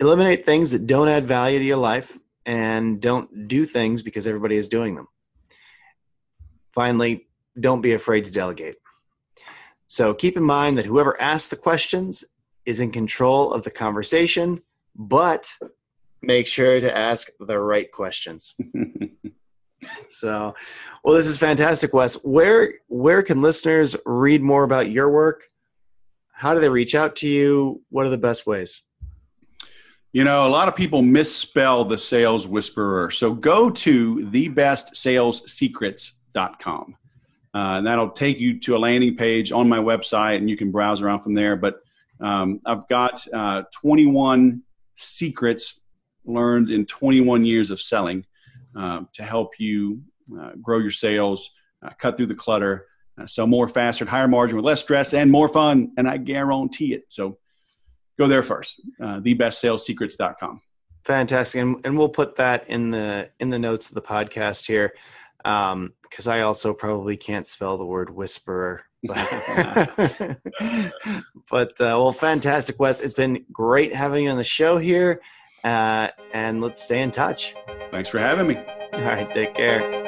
eliminate 0.00 0.44
things 0.44 0.70
that 0.70 0.86
don't 0.86 1.08
add 1.08 1.26
value 1.26 1.58
to 1.58 1.64
your 1.64 1.76
life, 1.76 2.16
and 2.46 3.00
don't 3.00 3.46
do 3.46 3.66
things 3.66 4.02
because 4.02 4.26
everybody 4.26 4.56
is 4.56 4.68
doing 4.68 4.94
them. 4.94 5.06
Finally, 6.74 7.26
don't 7.60 7.82
be 7.82 7.92
afraid 7.92 8.24
to 8.24 8.30
delegate. 8.30 8.76
So 9.86 10.14
keep 10.14 10.36
in 10.36 10.42
mind 10.42 10.78
that 10.78 10.86
whoever 10.86 11.20
asks 11.20 11.50
the 11.50 11.56
questions 11.56 12.24
is 12.64 12.80
in 12.80 12.90
control 12.90 13.52
of 13.52 13.64
the 13.64 13.70
conversation 13.70 14.62
but 14.98 15.52
make 16.20 16.48
sure 16.48 16.80
to 16.80 16.96
ask 16.96 17.28
the 17.38 17.58
right 17.58 17.90
questions. 17.90 18.54
so, 20.08 20.54
well, 21.04 21.16
this 21.16 21.26
is 21.26 21.36
fantastic, 21.36 21.92
Wes. 21.92 22.14
Where 22.24 22.74
where 22.88 23.22
can 23.22 23.42
listeners 23.42 23.94
read 24.04 24.42
more 24.42 24.64
about 24.64 24.90
your 24.90 25.10
work? 25.10 25.44
How 26.32 26.54
do 26.54 26.60
they 26.60 26.68
reach 26.68 26.94
out 26.94 27.16
to 27.16 27.28
you? 27.28 27.82
What 27.90 28.06
are 28.06 28.10
the 28.10 28.18
best 28.18 28.46
ways? 28.46 28.82
You 30.12 30.22
know, 30.24 30.46
a 30.46 30.48
lot 30.48 30.68
of 30.68 30.76
people 30.76 31.02
misspell 31.02 31.84
the 31.84 31.98
sales 31.98 32.46
whisperer. 32.46 33.10
So 33.10 33.34
go 33.34 33.68
to 33.70 34.16
thebestsalessecrets.com. 34.16 36.96
Uh, 37.54 37.78
and 37.78 37.86
that'll 37.86 38.10
take 38.10 38.38
you 38.38 38.60
to 38.60 38.76
a 38.76 38.78
landing 38.78 39.16
page 39.16 39.52
on 39.52 39.68
my 39.68 39.78
website, 39.78 40.36
and 40.36 40.48
you 40.48 40.56
can 40.56 40.70
browse 40.70 41.02
around 41.02 41.20
from 41.20 41.34
there. 41.34 41.56
But 41.56 41.80
um, 42.20 42.60
I've 42.64 42.88
got 42.88 43.26
uh, 43.32 43.64
21 43.80 44.62
secrets 44.94 45.80
learned 46.24 46.70
in 46.70 46.86
21 46.86 47.44
years 47.44 47.70
of 47.70 47.80
selling 47.80 48.24
um, 48.74 49.08
to 49.14 49.22
help 49.22 49.58
you 49.58 50.02
uh, 50.38 50.52
grow 50.60 50.78
your 50.78 50.90
sales, 50.90 51.50
uh, 51.82 51.90
cut 51.98 52.16
through 52.16 52.26
the 52.26 52.34
clutter, 52.34 52.86
uh, 53.20 53.26
sell 53.26 53.46
more 53.46 53.68
faster, 53.68 54.04
higher 54.04 54.28
margin 54.28 54.56
with 54.56 54.64
less 54.64 54.80
stress 54.80 55.14
and 55.14 55.30
more 55.30 55.48
fun. 55.48 55.92
And 55.96 56.08
I 56.08 56.16
guarantee 56.16 56.94
it. 56.94 57.04
So 57.08 57.38
go 58.18 58.26
there 58.26 58.42
first, 58.42 58.80
uh, 59.00 59.20
thebestsalessecrets.com. 59.20 60.60
Fantastic. 61.04 61.62
And, 61.62 61.84
and 61.84 61.96
we'll 61.96 62.08
put 62.08 62.36
that 62.36 62.68
in 62.68 62.90
the, 62.90 63.30
in 63.40 63.50
the 63.50 63.58
notes 63.58 63.88
of 63.88 63.94
the 63.94 64.02
podcast 64.02 64.66
here. 64.66 64.92
because 65.42 66.26
I 66.26 66.40
also 66.40 66.74
probably 66.74 67.16
can't 67.16 67.46
spell 67.46 67.78
the 67.78 67.86
word 67.86 68.10
whisperer. 68.10 68.84
But, 69.02 69.16
but 71.50 71.80
uh, 71.80 71.94
well, 71.96 72.12
fantastic, 72.12 72.80
Wes. 72.80 73.00
It's 73.00 73.14
been 73.14 73.44
great 73.52 73.94
having 73.94 74.24
you 74.24 74.30
on 74.30 74.36
the 74.36 74.44
show 74.44 74.78
here, 74.78 75.20
uh, 75.62 76.08
and 76.32 76.60
let's 76.60 76.82
stay 76.82 77.00
in 77.00 77.10
touch. 77.10 77.54
Thanks 77.90 78.10
for 78.10 78.18
having 78.18 78.46
me. 78.46 78.56
All 78.92 79.00
right, 79.02 79.30
take 79.32 79.54
care. 79.54 80.07